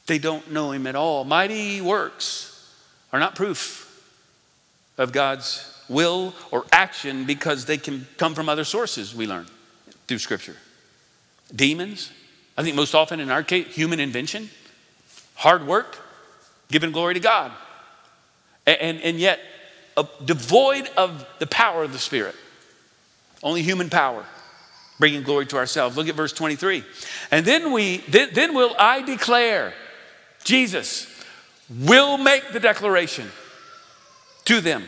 They 0.07 0.19
don't 0.19 0.53
know 0.53 0.73
Him 0.73 0.87
at 0.87 0.95
all. 0.95 1.25
Mighty 1.25 1.81
works 1.81 2.53
are 3.12 3.19
not 3.19 3.35
proof 3.35 3.83
of 4.99 5.12
God's 5.12 5.73
will 5.88 6.35
or 6.51 6.64
action 6.73 7.25
because 7.25 7.64
they 7.64 7.79
can 7.79 8.07
come 8.16 8.35
from 8.35 8.49
other 8.49 8.64
sources, 8.64 9.14
we 9.14 9.27
learn 9.27 9.47
through 10.07 10.19
Scripture. 10.19 10.57
Demons, 11.55 12.11
I 12.57 12.62
think 12.62 12.77
most 12.77 12.95
often 12.95 13.21
in 13.21 13.31
our 13.31 13.42
case, 13.42 13.75
human 13.75 14.01
invention, 14.01 14.51
hard 15.35 15.66
work, 15.66 15.99
giving 16.71 16.92
glory 16.92 17.14
to 17.14 17.21
God. 17.21 17.53
And, 18.66 18.81
and, 18.81 19.01
and 19.01 19.21
yet, 19.21 19.40
devoid 20.24 20.88
of 20.96 21.26
the 21.38 21.46
power 21.46 21.82
of 21.82 21.92
the 21.92 21.98
Spirit. 21.98 22.35
Only 23.42 23.62
human 23.62 23.90
power, 23.90 24.24
bringing 24.98 25.22
glory 25.22 25.46
to 25.46 25.56
ourselves. 25.56 25.96
Look 25.96 26.09
at 26.09 26.14
verse 26.14 26.32
23. 26.32 26.85
And 27.30 27.46
then 27.46 27.72
we, 27.72 27.98
then, 28.09 28.30
then 28.32 28.54
will 28.54 28.74
I 28.78 29.02
declare, 29.02 29.74
Jesus 30.44 31.12
will 31.68 32.18
make 32.18 32.52
the 32.52 32.61
declaration 32.61 33.30
to 34.46 34.61
them 34.61 34.87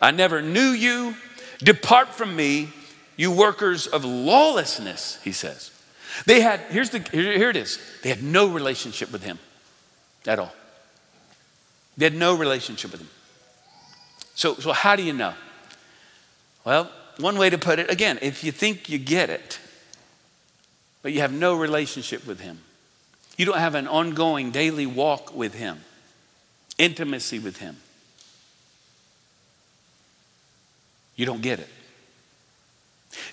I 0.00 0.10
never 0.10 0.42
knew 0.42 0.70
you. 0.70 1.14
Depart 1.58 2.08
from 2.08 2.36
me, 2.36 2.68
you 3.16 3.32
workers 3.32 3.86
of 3.86 4.04
lawlessness, 4.04 5.18
he 5.22 5.32
says. 5.32 5.70
They 6.26 6.40
had, 6.40 6.60
here's 6.70 6.90
the, 6.90 7.00
here, 7.00 7.32
here 7.32 7.50
it 7.50 7.56
is. 7.56 7.78
They 8.02 8.08
had 8.08 8.22
no 8.22 8.46
relationship 8.46 9.10
with 9.12 9.22
him 9.22 9.38
at 10.26 10.38
all. 10.38 10.52
They 11.96 12.06
had 12.06 12.14
no 12.14 12.34
relationship 12.34 12.92
with 12.92 13.00
him. 13.00 13.08
So, 14.36 14.54
so 14.54 14.72
how 14.72 14.94
do 14.94 15.02
you 15.02 15.14
know? 15.14 15.34
Well, 16.64 16.90
one 17.18 17.38
way 17.38 17.50
to 17.50 17.58
put 17.58 17.78
it, 17.78 17.90
again, 17.90 18.18
if 18.20 18.44
you 18.44 18.52
think 18.52 18.88
you 18.88 18.98
get 18.98 19.30
it, 19.30 19.58
but 21.02 21.12
you 21.12 21.20
have 21.20 21.32
no 21.32 21.54
relationship 21.54 22.26
with 22.26 22.40
him, 22.40 22.60
you 23.38 23.46
don't 23.46 23.58
have 23.58 23.74
an 23.74 23.88
ongoing 23.88 24.50
daily 24.50 24.86
walk 24.86 25.34
with 25.34 25.54
him, 25.54 25.80
intimacy 26.76 27.38
with 27.38 27.56
him, 27.58 27.78
you 31.16 31.24
don't 31.24 31.42
get 31.42 31.58
it. 31.58 31.68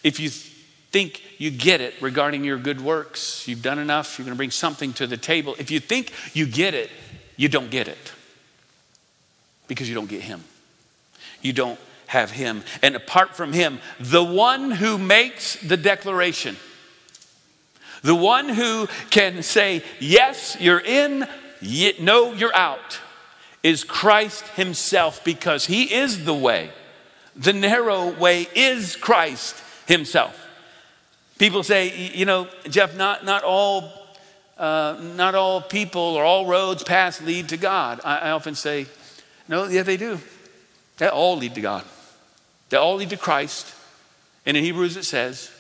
If 0.04 0.22
you 0.22 0.30
think 0.30 1.22
you 1.38 1.52
get 1.52 1.82
it 1.82 1.96
regarding 2.02 2.46
your 2.46 2.58
good 2.58 2.80
works, 2.80 3.46
you've 3.46 3.62
done 3.62 3.80
enough, 3.80 4.18
you're 4.18 4.26
going 4.26 4.36
to 4.36 4.38
bring 4.38 4.52
something 4.52 4.94
to 4.94 5.08
the 5.08 5.18
table. 5.18 5.56
If 5.60 5.70
you 5.70 5.82
think 5.82 6.14
you 6.34 6.46
get 6.46 6.74
it, 6.74 6.90
you 7.36 7.50
don't 7.50 7.70
get 7.70 7.90
it 7.90 8.14
because 9.68 9.90
you 9.90 9.96
don't 9.96 10.10
get 10.10 10.22
Him. 10.22 10.44
You 11.44 11.54
don't 11.54 11.80
have 12.08 12.32
Him. 12.32 12.64
And 12.82 12.96
apart 12.96 13.36
from 13.36 13.54
Him, 13.54 13.80
the 14.00 14.24
one 14.24 14.72
who 14.72 14.98
makes 14.98 15.56
the 15.58 15.78
declaration, 15.78 16.58
the 18.02 18.16
one 18.16 18.50
who 18.50 18.88
can 19.12 19.44
say, 19.44 19.84
Yes, 20.00 20.58
you're 20.60 20.80
in, 20.80 21.28
no, 22.00 22.34
you're 22.34 22.56
out, 22.56 23.00
is 23.62 23.84
Christ 23.84 24.48
Himself 24.50 25.24
because 25.24 25.68
He 25.68 25.94
is 25.94 26.26
the 26.26 26.34
way 26.34 26.72
the 27.36 27.54
narrow 27.54 28.12
way 28.12 28.48
is 28.56 28.96
Christ 28.96 29.62
Himself. 29.88 30.40
People 31.38 31.64
say, 31.64 32.12
you 32.14 32.26
know, 32.26 32.48
Jeff, 32.70 32.96
not, 32.96 33.26
not, 33.26 33.44
all, 33.44 33.92
uh, 34.58 34.98
not 35.16 35.36
all 35.36 35.62
people 35.62 36.02
or 36.02 36.24
all 36.24 36.46
roads, 36.46 36.84
paths 36.84 37.22
lead 37.22 37.50
to 37.50 37.58
God. 37.58 38.00
I, 38.04 38.18
I 38.20 38.32
often 38.32 38.56
say, 38.56 38.86
no, 39.48 39.66
yeah, 39.66 39.84
they 39.84 39.98
do. 39.98 40.20
They 40.98 41.08
all 41.08 41.38
lead 41.38 41.56
to 41.56 41.62
God. 41.62 41.84
They 42.70 42.78
all 42.78 42.96
lead 42.96 43.10
to 43.12 43.18
Christ. 43.18 43.74
And 44.46 44.58
in 44.58 44.64
Hebrews 44.64 44.98
it 44.98 45.06
says, 45.06 45.52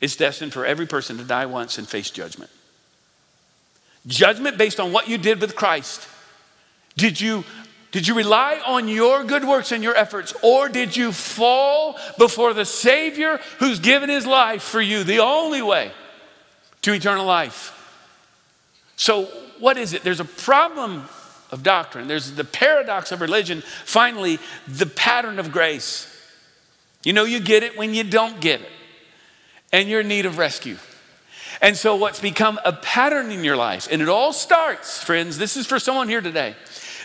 it's 0.00 0.16
destined 0.16 0.52
for 0.52 0.64
every 0.64 0.86
person 0.86 1.18
to 1.18 1.24
die 1.24 1.46
once 1.46 1.78
and 1.78 1.88
face 1.88 2.10
judgment. 2.10 2.50
Judgment 4.06 4.56
based 4.56 4.80
on 4.80 4.92
what 4.92 5.08
you 5.08 5.18
did 5.18 5.40
with 5.40 5.56
Christ. 5.56 6.08
Did 6.96 7.20
you 7.20 7.44
did 7.90 8.06
you 8.06 8.14
rely 8.14 8.60
on 8.66 8.86
your 8.86 9.24
good 9.24 9.44
works 9.44 9.72
and 9.72 9.82
your 9.82 9.96
efforts, 9.96 10.34
or 10.42 10.68
did 10.68 10.94
you 10.94 11.10
fall 11.10 11.98
before 12.18 12.52
the 12.52 12.66
Savior 12.66 13.40
who's 13.58 13.80
given 13.80 14.10
his 14.10 14.26
life 14.26 14.62
for 14.62 14.80
you, 14.80 15.04
the 15.04 15.20
only 15.20 15.62
way 15.62 15.90
to 16.82 16.92
eternal 16.92 17.24
life? 17.24 17.74
So, 18.96 19.24
what 19.58 19.78
is 19.78 19.94
it? 19.94 20.02
There's 20.02 20.20
a 20.20 20.26
problem 20.26 21.08
of 21.50 21.62
doctrine, 21.62 22.08
there's 22.08 22.32
the 22.32 22.44
paradox 22.44 23.12
of 23.12 23.20
religion, 23.20 23.62
finally, 23.84 24.38
the 24.66 24.86
pattern 24.86 25.38
of 25.38 25.52
grace. 25.52 26.06
You 27.04 27.12
know, 27.12 27.24
you 27.24 27.40
get 27.40 27.62
it 27.62 27.76
when 27.76 27.94
you 27.94 28.04
don't 28.04 28.40
get 28.40 28.60
it, 28.60 28.70
and 29.72 29.88
you're 29.88 30.00
in 30.00 30.08
need 30.08 30.26
of 30.26 30.38
rescue. 30.38 30.76
And 31.60 31.76
so, 31.76 31.96
what's 31.96 32.20
become 32.20 32.60
a 32.64 32.72
pattern 32.72 33.30
in 33.30 33.42
your 33.42 33.56
life, 33.56 33.88
and 33.90 34.02
it 34.02 34.08
all 34.08 34.32
starts, 34.32 35.02
friends, 35.02 35.38
this 35.38 35.56
is 35.56 35.66
for 35.66 35.78
someone 35.78 36.08
here 36.08 36.20
today. 36.20 36.54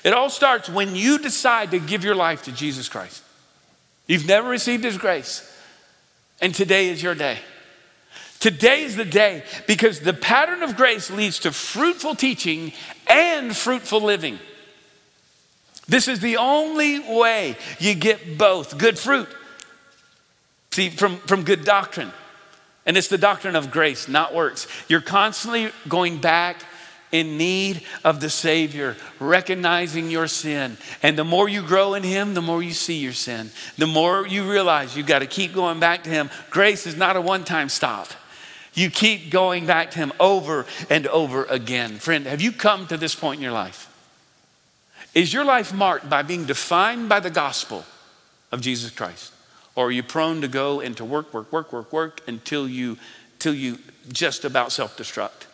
It 0.04 0.14
all 0.14 0.30
starts 0.30 0.70
when 0.70 0.96
you 0.96 1.18
decide 1.18 1.72
to 1.72 1.80
give 1.80 2.04
your 2.04 2.16
life 2.16 2.44
to 2.44 2.52
Jesus 2.52 2.90
Christ. 2.90 3.24
You've 4.06 4.28
never 4.28 4.50
received 4.50 4.84
His 4.84 4.98
grace, 4.98 5.50
and 6.42 6.54
today 6.54 6.90
is 6.90 7.02
your 7.02 7.16
day. 7.16 7.40
Today 8.44 8.82
is 8.82 8.98
the 8.98 9.06
day 9.06 9.42
because 9.68 10.02
the 10.02 10.12
pattern 10.12 10.64
of 10.64 10.76
grace 10.76 11.10
leads 11.10 11.40
to 11.40 11.52
fruitful 11.54 12.14
teaching 12.14 12.74
and 13.08 13.56
fruitful 13.56 14.02
living. 14.02 14.38
This 15.88 16.10
is 16.10 16.20
the 16.20 16.36
only 16.36 17.00
way 17.00 17.56
you 17.80 17.96
get 17.96 18.38
both 18.38 18.78
good 18.78 19.00
fruit. 19.00 19.30
See, 20.72 20.90
from, 20.90 21.20
from 21.20 21.44
good 21.44 21.64
doctrine. 21.64 22.12
And 22.86 22.98
it's 22.98 23.08
the 23.08 23.18
doctrine 23.18 23.56
of 23.56 23.72
grace, 23.72 24.10
not 24.10 24.36
works. 24.36 24.68
You're 24.90 25.00
constantly 25.00 25.72
going 25.88 26.18
back 26.18 26.66
in 27.14 27.38
need 27.38 27.82
of 28.04 28.20
the 28.20 28.30
Savior, 28.30 28.98
recognizing 29.22 30.12
your 30.12 30.28
sin. 30.28 30.76
And 31.02 31.18
the 31.18 31.24
more 31.24 31.48
you 31.48 31.62
grow 31.62 31.94
in 31.94 32.04
Him, 32.04 32.34
the 32.34 32.42
more 32.42 32.62
you 32.62 32.74
see 32.74 32.98
your 32.98 33.14
sin. 33.14 33.52
The 33.78 33.88
more 33.88 34.28
you 34.28 34.52
realize 34.52 34.98
you've 34.98 35.08
got 35.08 35.20
to 35.20 35.28
keep 35.28 35.54
going 35.54 35.80
back 35.80 36.04
to 36.04 36.10
Him. 36.10 36.30
Grace 36.50 36.86
is 36.86 36.98
not 36.98 37.16
a 37.16 37.22
one 37.22 37.46
time 37.46 37.70
stop. 37.70 38.10
You 38.74 38.90
keep 38.90 39.30
going 39.30 39.66
back 39.66 39.92
to 39.92 40.00
Him 40.00 40.12
over 40.20 40.66
and 40.90 41.08
over 41.08 41.46
again. 41.46 41.98
Friend, 41.98 42.26
have 42.26 42.42
you 42.42 42.52
come 42.52 42.88
to 42.88 42.98
this 42.98 43.16
point 43.16 43.38
in 43.38 43.44
your 43.44 43.52
life? 43.52 43.90
Is 45.14 45.32
your 45.32 45.46
life 45.46 45.74
marked 45.74 46.10
by 46.10 46.24
being 46.24 46.46
defined 46.46 47.08
by 47.08 47.20
the 47.20 47.30
gospel 47.30 47.86
of 48.52 48.62
Jesus 48.62 48.90
Christ? 48.92 49.32
Or 49.76 49.88
are 49.88 49.92
you 49.92 50.04
prone 50.04 50.42
to 50.42 50.48
go 50.48 50.80
into 50.80 51.06
work, 51.06 51.34
work, 51.34 51.52
work, 51.52 51.72
work, 51.72 51.92
work 51.94 52.22
until 52.28 52.68
you, 52.68 52.98
till 53.40 53.54
you 53.54 53.80
just 54.12 54.46
about 54.46 54.72
self 54.72 54.98
destruct? 54.98 55.48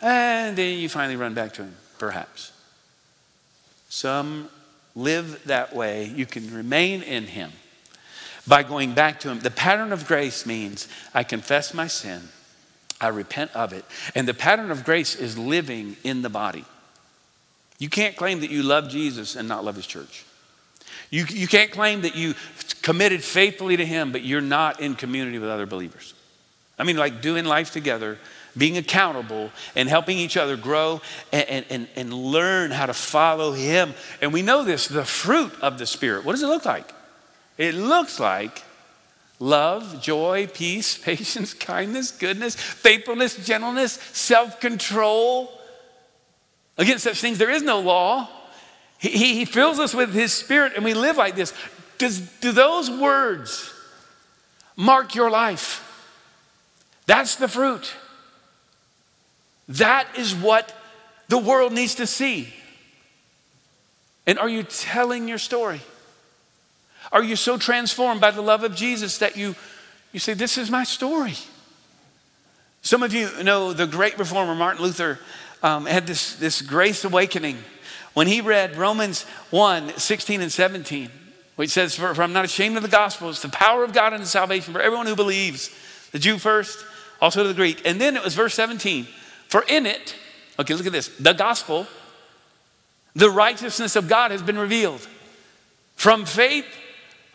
And 0.00 0.56
then 0.56 0.78
you 0.78 0.88
finally 0.88 1.16
run 1.16 1.34
back 1.34 1.52
to 1.54 1.62
Him, 1.62 1.76
perhaps. 1.98 2.52
Some 3.88 4.48
live 4.94 5.44
that 5.44 5.74
way. 5.74 6.06
You 6.06 6.26
can 6.26 6.52
remain 6.54 7.02
in 7.02 7.24
Him 7.24 7.52
by 8.46 8.62
going 8.62 8.94
back 8.94 9.20
to 9.20 9.30
Him. 9.30 9.40
The 9.40 9.50
pattern 9.50 9.92
of 9.92 10.06
grace 10.06 10.46
means 10.46 10.88
I 11.14 11.24
confess 11.24 11.74
my 11.74 11.86
sin, 11.86 12.22
I 13.00 13.08
repent 13.08 13.54
of 13.54 13.72
it. 13.72 13.84
And 14.14 14.28
the 14.28 14.34
pattern 14.34 14.70
of 14.70 14.84
grace 14.84 15.14
is 15.14 15.38
living 15.38 15.96
in 16.04 16.22
the 16.22 16.28
body. 16.28 16.64
You 17.78 17.88
can't 17.88 18.16
claim 18.16 18.40
that 18.40 18.50
you 18.50 18.62
love 18.62 18.88
Jesus 18.88 19.36
and 19.36 19.48
not 19.48 19.64
love 19.64 19.76
His 19.76 19.86
church. 19.86 20.24
You, 21.10 21.24
you 21.28 21.48
can't 21.48 21.70
claim 21.70 22.02
that 22.02 22.14
you 22.14 22.34
committed 22.82 23.24
faithfully 23.24 23.76
to 23.76 23.86
Him, 23.86 24.12
but 24.12 24.22
you're 24.22 24.40
not 24.40 24.80
in 24.80 24.94
community 24.94 25.38
with 25.38 25.48
other 25.48 25.66
believers. 25.66 26.14
I 26.78 26.84
mean, 26.84 26.96
like 26.96 27.20
doing 27.22 27.44
life 27.44 27.72
together 27.72 28.18
being 28.56 28.76
accountable 28.76 29.50
and 29.76 29.88
helping 29.88 30.18
each 30.18 30.36
other 30.36 30.56
grow 30.56 31.00
and, 31.32 31.64
and, 31.70 31.88
and 31.96 32.12
learn 32.12 32.70
how 32.70 32.86
to 32.86 32.94
follow 32.94 33.52
Him. 33.52 33.94
And 34.20 34.32
we 34.32 34.42
know 34.42 34.64
this 34.64 34.88
the 34.88 35.04
fruit 35.04 35.52
of 35.60 35.78
the 35.78 35.86
Spirit. 35.86 36.24
What 36.24 36.32
does 36.32 36.42
it 36.42 36.48
look 36.48 36.64
like? 36.64 36.92
It 37.58 37.74
looks 37.74 38.18
like 38.18 38.62
love, 39.40 40.00
joy, 40.00 40.46
peace, 40.46 40.96
patience, 41.02 41.52
kindness, 41.52 42.12
goodness, 42.12 42.54
faithfulness, 42.54 43.44
gentleness, 43.44 43.94
self 44.12 44.60
control. 44.60 45.52
Against 46.78 47.04
such 47.04 47.20
things, 47.20 47.38
there 47.38 47.50
is 47.50 47.62
no 47.62 47.80
law. 47.80 48.28
He, 48.98 49.34
he 49.34 49.44
fills 49.44 49.78
us 49.78 49.94
with 49.94 50.14
His 50.14 50.32
Spirit 50.32 50.74
and 50.76 50.84
we 50.84 50.94
live 50.94 51.16
like 51.16 51.34
this. 51.34 51.52
Does, 51.98 52.20
do 52.40 52.52
those 52.52 52.90
words 52.90 53.72
mark 54.76 55.14
your 55.14 55.30
life? 55.30 55.86
That's 57.06 57.36
the 57.36 57.48
fruit. 57.48 57.94
That 59.68 60.06
is 60.16 60.34
what 60.34 60.74
the 61.28 61.38
world 61.38 61.72
needs 61.72 61.96
to 61.96 62.06
see. 62.06 62.52
And 64.26 64.38
are 64.38 64.48
you 64.48 64.62
telling 64.62 65.28
your 65.28 65.38
story? 65.38 65.80
Are 67.12 67.22
you 67.22 67.36
so 67.36 67.58
transformed 67.58 68.20
by 68.20 68.30
the 68.30 68.42
love 68.42 68.64
of 68.64 68.74
Jesus 68.74 69.18
that 69.18 69.36
you, 69.36 69.56
you 70.12 70.20
say, 70.20 70.34
This 70.34 70.56
is 70.56 70.70
my 70.70 70.84
story? 70.84 71.34
Some 72.82 73.02
of 73.02 73.12
you 73.12 73.28
know 73.42 73.72
the 73.72 73.86
great 73.86 74.18
reformer 74.18 74.54
Martin 74.54 74.82
Luther 74.82 75.18
um, 75.62 75.86
had 75.86 76.06
this, 76.06 76.36
this 76.36 76.62
grace 76.62 77.04
awakening 77.04 77.58
when 78.14 78.26
he 78.26 78.40
read 78.40 78.76
Romans 78.76 79.24
1 79.50 79.98
16 79.98 80.40
and 80.40 80.52
17, 80.52 81.10
which 81.56 81.70
says, 81.70 81.94
for, 81.94 82.14
for 82.14 82.22
I'm 82.22 82.32
not 82.32 82.44
ashamed 82.44 82.76
of 82.76 82.82
the 82.82 82.88
gospel, 82.88 83.30
it's 83.30 83.42
the 83.42 83.48
power 83.48 83.84
of 83.84 83.92
God 83.92 84.12
and 84.12 84.26
salvation 84.26 84.72
for 84.72 84.80
everyone 84.80 85.06
who 85.06 85.16
believes, 85.16 85.70
the 86.12 86.18
Jew 86.18 86.38
first, 86.38 86.84
also 87.20 87.42
to 87.42 87.48
the 87.48 87.54
Greek. 87.54 87.82
And 87.84 88.00
then 88.00 88.16
it 88.16 88.24
was 88.24 88.34
verse 88.34 88.54
17, 88.54 89.06
for 89.48 89.64
in 89.68 89.86
it, 89.86 90.16
okay, 90.58 90.74
look 90.74 90.86
at 90.86 90.92
this, 90.92 91.08
the 91.18 91.32
gospel, 91.32 91.86
the 93.14 93.30
righteousness 93.30 93.96
of 93.96 94.08
God 94.08 94.30
has 94.30 94.42
been 94.42 94.58
revealed 94.58 95.06
from 95.96 96.24
faith 96.24 96.66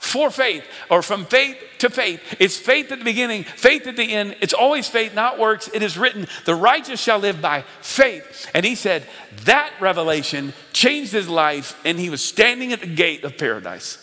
for 0.06 0.30
faith 0.30 0.64
or 0.90 1.02
from 1.02 1.26
faith 1.26 1.58
to 1.80 1.90
faith. 1.90 2.22
It's 2.40 2.58
faith 2.58 2.92
at 2.92 3.00
the 3.00 3.06
beginning, 3.06 3.44
faith 3.44 3.88
at 3.88 3.98
the 3.98 4.14
end. 4.14 4.36
It's 4.40 4.54
always 4.54 4.88
faith, 4.88 5.16
not 5.16 5.40
works. 5.40 5.70
It 5.74 5.82
is 5.82 5.98
written, 5.98 6.28
the 6.46 6.56
righteous 6.56 7.02
shall 7.02 7.20
live 7.20 7.42
by 7.42 7.64
faith. 7.82 8.50
And 8.54 8.66
he 8.66 8.76
said 8.76 9.04
that 9.46 9.74
revelation 9.80 10.54
changed 10.74 11.12
his 11.12 11.28
life, 11.28 11.80
and 11.84 12.00
he 12.00 12.10
was 12.10 12.24
standing 12.24 12.72
at 12.72 12.82
the 12.82 12.88
gate 12.88 13.24
of 13.24 13.38
paradise. 13.38 13.98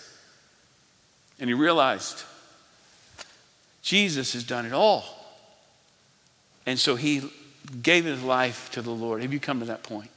And 1.38 1.48
he 1.48 1.54
realized 1.54 2.24
Jesus 3.82 4.32
has 4.32 4.44
done 4.44 4.66
it 4.66 4.72
all. 4.72 5.04
And 6.66 6.78
so 6.78 6.96
he 6.96 7.22
gave 7.82 8.04
his 8.04 8.22
life 8.22 8.70
to 8.72 8.82
the 8.82 8.90
Lord. 8.90 9.22
Have 9.22 9.32
you 9.32 9.40
come 9.40 9.60
to 9.60 9.66
that 9.66 9.82
point? 9.82 10.10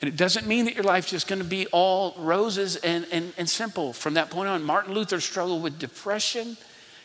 And 0.00 0.08
it 0.08 0.16
doesn't 0.16 0.46
mean 0.46 0.66
that 0.66 0.74
your 0.74 0.84
life's 0.84 1.10
just 1.10 1.26
going 1.26 1.38
to 1.40 1.44
be 1.44 1.66
all 1.68 2.14
roses 2.18 2.76
and, 2.76 3.06
and, 3.10 3.32
and 3.38 3.48
simple 3.48 3.92
from 3.92 4.14
that 4.14 4.30
point 4.30 4.48
on. 4.48 4.62
Martin 4.62 4.92
Luther 4.92 5.20
struggled 5.20 5.62
with 5.62 5.78
depression. 5.78 6.56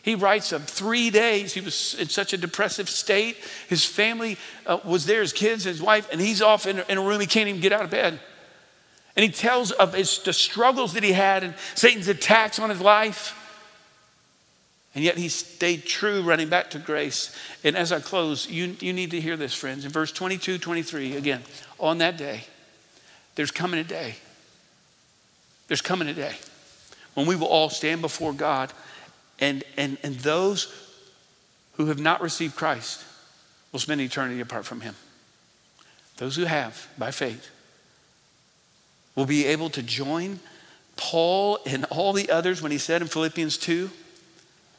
He 0.04 0.15
writes 0.15 0.51
of 0.51 0.65
three 0.65 1.10
days. 1.10 1.54
He 1.54 1.62
was 1.62 1.93
in 1.93 2.10
such 2.10 2.34
a 2.34 2.38
depressive 2.38 2.89
state. 2.89 3.38
His 3.69 3.86
family 3.86 4.38
uh, 4.65 4.80
was 4.84 5.06
there, 5.06 5.21
his 5.21 5.32
kids, 5.32 5.63
his 5.63 5.82
wife, 5.82 6.10
and 6.12 6.19
he's 6.19 6.41
off 6.41 6.65
in, 6.65 6.84
in 6.89 6.97
a 6.97 7.01
room. 7.01 7.21
He 7.21 7.27
can't 7.27 7.47
even 7.47 7.62
get 7.62 7.71
out 7.71 7.84
of 7.84 7.91
bed. 7.91 8.19
And 9.15 9.23
he 9.23 9.32
tells 9.32 9.71
of 9.71 9.93
his, 9.93 10.19
the 10.19 10.34
struggles 10.34 10.93
that 10.93 11.04
he 11.04 11.12
had 11.13 11.43
and 11.43 11.54
Satan's 11.75 12.08
attacks 12.08 12.60
on 12.60 12.69
his 12.69 12.82
life. 12.82 13.38
And 14.93 15.04
yet 15.04 15.17
he 15.17 15.30
stayed 15.30 15.86
true, 15.86 16.21
running 16.21 16.49
back 16.49 16.71
to 16.71 16.80
grace. 16.80 17.34
And 17.63 17.77
as 17.77 17.93
I 17.93 18.01
close, 18.01 18.49
you, 18.49 18.75
you 18.80 18.91
need 18.91 19.12
to 19.12 19.21
hear 19.21 19.38
this, 19.38 19.54
friends. 19.54 19.86
In 19.86 19.91
verse 19.91 20.12
22, 20.12 20.58
23, 20.58 21.15
again, 21.15 21.41
on 21.80 21.99
that 21.99 22.17
day, 22.17 22.43
there's 23.41 23.49
coming 23.49 23.80
a 23.80 23.84
day. 23.84 24.13
There's 25.67 25.82
coming 25.82 26.08
a 26.08 26.13
day 26.13 26.36
when 27.15 27.25
we 27.25 27.36
will 27.36 27.47
all 27.47 27.71
stand 27.71 27.99
before 27.99 28.34
God, 28.34 28.71
and, 29.39 29.63
and, 29.77 29.97
and 30.04 30.13
those 30.17 30.71
who 31.73 31.88
have 31.88 31.97
not 31.97 32.21
received 32.21 32.56
Christ 32.56 33.04
will 33.71 33.80
spend 33.80 33.99
eternity 33.99 34.41
apart 34.41 34.63
from 34.63 34.82
Him. 34.82 34.93
Those 36.17 36.36
who 36.36 36.43
have, 36.43 36.88
by 36.99 37.10
faith, 37.10 37.49
will 39.15 39.25
be 39.25 39.47
able 39.47 39.71
to 39.71 39.82
join 39.82 40.39
Paul 40.95 41.58
and 41.65 41.86
all 41.86 42.13
the 42.13 42.30
others 42.30 42.62
when 42.62 42.71
he 42.71 42.77
said 42.77 43.01
in 43.01 43.08
Philippians 43.08 43.58
2 43.58 43.89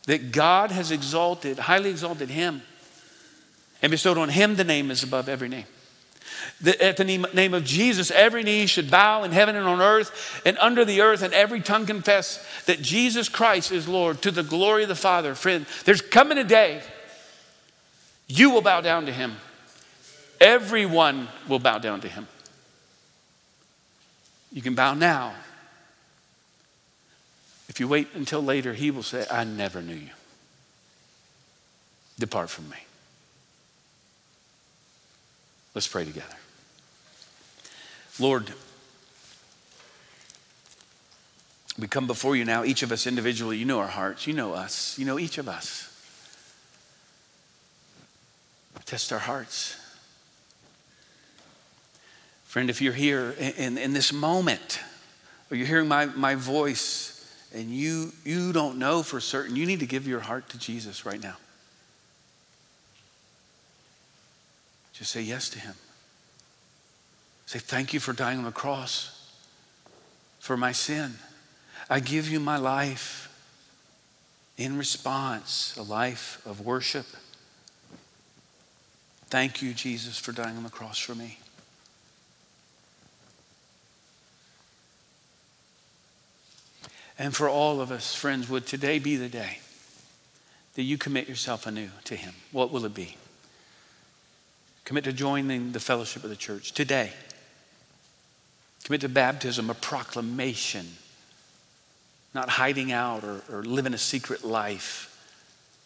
that 0.07 0.31
God 0.31 0.71
has 0.71 0.93
exalted, 0.93 1.59
highly 1.59 1.91
exalted 1.91 2.29
him, 2.29 2.63
and 3.83 3.91
bestowed 3.91 4.19
on 4.19 4.29
him 4.29 4.55
the 4.55 4.63
name 4.63 4.93
is 4.93 5.03
above 5.03 5.29
every 5.29 5.49
name 5.49 5.67
that 6.61 6.81
at 6.81 6.97
the 6.97 7.05
name 7.05 7.55
of 7.55 7.65
Jesus, 7.65 8.11
every 8.11 8.43
knee 8.43 8.67
should 8.67 8.91
bow 8.91 9.25
in 9.25 9.33
heaven 9.33 9.57
and 9.57 9.67
on 9.67 9.81
earth 9.81 10.43
and 10.45 10.57
under 10.59 10.85
the 10.85 11.01
earth, 11.01 11.23
and 11.23 11.35
every 11.35 11.61
tongue 11.61 11.87
confess 11.87 12.45
that 12.67 12.83
Jesus 12.83 13.29
Christ 13.29 13.73
is 13.73 13.89
Lord 13.89 14.23
to 14.23 14.31
the 14.31 14.43
glory 14.43 14.83
of 14.85 14.89
the 14.89 14.95
Father. 14.95 15.35
Friend, 15.35 15.67
there's 15.85 16.03
coming 16.03 16.39
a 16.39 16.45
day 16.45 16.83
you 18.29 18.51
will 18.51 18.63
bow 18.63 18.81
down 18.81 19.07
to 19.07 19.13
him. 19.13 19.37
Everyone 20.41 21.29
will 21.49 21.59
bow 21.59 21.79
down 21.79 22.01
to 22.01 22.09
him. 22.09 22.27
You 24.53 24.63
can 24.63 24.75
bow 24.75 24.95
now. 24.95 25.35
If 27.69 27.81
you 27.81 27.89
wait 27.89 28.09
until 28.15 28.43
later, 28.43 28.75
he 28.75 28.91
will 28.91 29.03
say, 29.03 29.27
I 29.31 29.45
never 29.45 29.81
knew 29.81 29.95
you. 29.95 30.11
Depart 32.19 32.51
from 32.51 32.69
me. 32.69 32.77
Let's 35.75 35.89
pray 35.89 36.05
together. 36.05 36.37
Lord, 38.21 38.53
we 41.79 41.89
come 41.89 42.07
before 42.07 42.37
you 42.37 42.45
now, 42.45 42.65
each 42.65 42.83
of 42.83 42.93
us 42.93 43.07
individually. 43.07 43.57
You 43.57 43.65
know 43.65 43.79
our 43.79 43.87
hearts, 43.87 44.27
you 44.27 44.35
know 44.35 44.53
us, 44.53 44.99
you 44.99 45.07
know 45.07 45.19
each 45.19 45.39
of 45.39 45.49
us. 45.49 45.89
Test 48.85 49.11
our 49.11 49.19
hearts. 49.19 49.79
Friend, 52.45 52.69
if 52.69 52.83
you're 52.83 52.93
here 52.93 53.35
in, 53.39 53.79
in 53.79 53.95
this 53.95 54.13
moment, 54.13 54.81
or 55.51 55.57
you're 55.57 55.67
hearing 55.67 55.89
my, 55.89 56.05
my 56.05 56.35
voice, 56.35 57.19
and 57.55 57.71
you, 57.71 58.13
you 58.23 58.53
don't 58.53 58.79
know 58.79 59.03
for 59.03 59.19
certain, 59.19 59.57
you 59.57 59.65
need 59.65 59.81
to 59.81 59.87
give 59.87 60.07
your 60.07 60.21
heart 60.21 60.51
to 60.51 60.59
Jesus 60.59 61.07
right 61.07 61.23
now. 61.23 61.37
Just 64.93 65.11
say 65.11 65.23
yes 65.23 65.49
to 65.51 65.59
Him. 65.59 65.75
Say, 67.47 67.59
Thank 67.59 67.93
you 67.93 68.01
for 68.01 68.13
dying 68.13 68.39
on 68.39 68.45
the 68.45 68.53
cross 68.53 69.23
for 70.39 70.57
my 70.57 70.73
sin. 70.73 71.15
I 71.89 72.01
give 72.01 72.29
you 72.29 72.41
my 72.41 72.57
life 72.57 73.29
in 74.57 74.77
response, 74.77 75.77
a 75.77 75.83
life 75.83 76.41
of 76.47 76.61
worship. 76.61 77.07
Thank 79.29 79.63
you, 79.63 79.73
Jesus, 79.73 80.19
for 80.19 80.33
dying 80.33 80.57
on 80.57 80.63
the 80.63 80.71
cross 80.71 80.99
for 80.99 81.15
me. 81.15 81.39
And 87.19 87.35
for 87.35 87.49
all 87.49 87.81
of 87.81 87.93
us, 87.93 88.15
friends, 88.15 88.49
would 88.49 88.67
today 88.67 88.99
be 88.99 89.17
the 89.17 89.29
day 89.29 89.59
that 90.75 90.83
you 90.83 90.99
commit 90.99 91.29
yourself 91.29 91.67
anew 91.67 91.91
to 92.05 92.17
Him? 92.17 92.35
What 92.51 92.73
will 92.73 92.85
it 92.85 92.95
be? 92.95 93.17
Commit 94.85 95.05
to 95.05 95.13
joining 95.13 95.73
the 95.73 95.81
fellowship 95.81 96.25
of 96.25 96.31
the 96.31 96.37
church 96.37 96.73
today. 96.73 97.13
Commit 98.85 99.03
to 99.03 99.09
baptism, 99.09 99.71
a 99.71 99.75
proclamation, 99.75 100.87
not 102.35 102.49
hiding 102.49 102.91
out 102.91 103.23
or, 103.23 103.43
or 103.51 103.63
living 103.63 103.95
a 103.95 103.99
secret 103.99 104.45
life, 104.45 105.09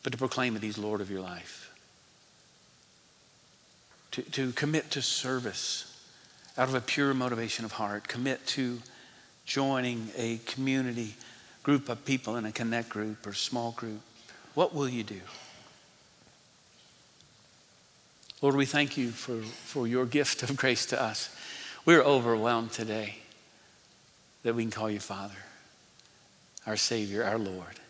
but 0.02 0.12
to 0.12 0.18
proclaim 0.18 0.54
that 0.54 0.62
He's 0.62 0.78
Lord 0.78 1.00
of 1.00 1.10
your 1.10 1.20
life. 1.20 1.74
To, 4.12 4.22
to 4.22 4.52
commit 4.52 4.90
to 4.92 5.02
service 5.02 5.92
out 6.56 6.68
of 6.68 6.74
a 6.74 6.80
pure 6.80 7.12
motivation 7.12 7.64
of 7.64 7.72
heart. 7.72 8.08
Commit 8.08 8.46
to 8.48 8.80
joining 9.44 10.08
a 10.16 10.38
community 10.46 11.14
group 11.62 11.88
of 11.88 12.04
people 12.04 12.36
in 12.36 12.46
a 12.46 12.52
connect 12.52 12.88
group 12.88 13.26
or 13.26 13.34
small 13.34 13.72
group. 13.72 14.00
What 14.54 14.74
will 14.74 14.88
you 14.88 15.02
do? 15.02 15.20
Lord, 18.42 18.54
we 18.54 18.66
thank 18.66 18.96
you 18.96 19.10
for, 19.10 19.40
for 19.40 19.86
your 19.86 20.04
gift 20.04 20.42
of 20.42 20.56
grace 20.56 20.86
to 20.86 21.00
us. 21.00 21.34
We're 21.84 22.02
overwhelmed 22.02 22.72
today 22.72 23.16
that 24.42 24.54
we 24.54 24.62
can 24.62 24.70
call 24.70 24.90
you 24.90 25.00
Father, 25.00 25.34
our 26.66 26.76
Savior, 26.76 27.24
our 27.24 27.38
Lord, 27.38 27.80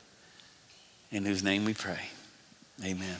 in 1.11 1.25
whose 1.25 1.43
name 1.43 1.65
we 1.65 1.75
pray. 1.75 2.01
Amen. 2.85 3.17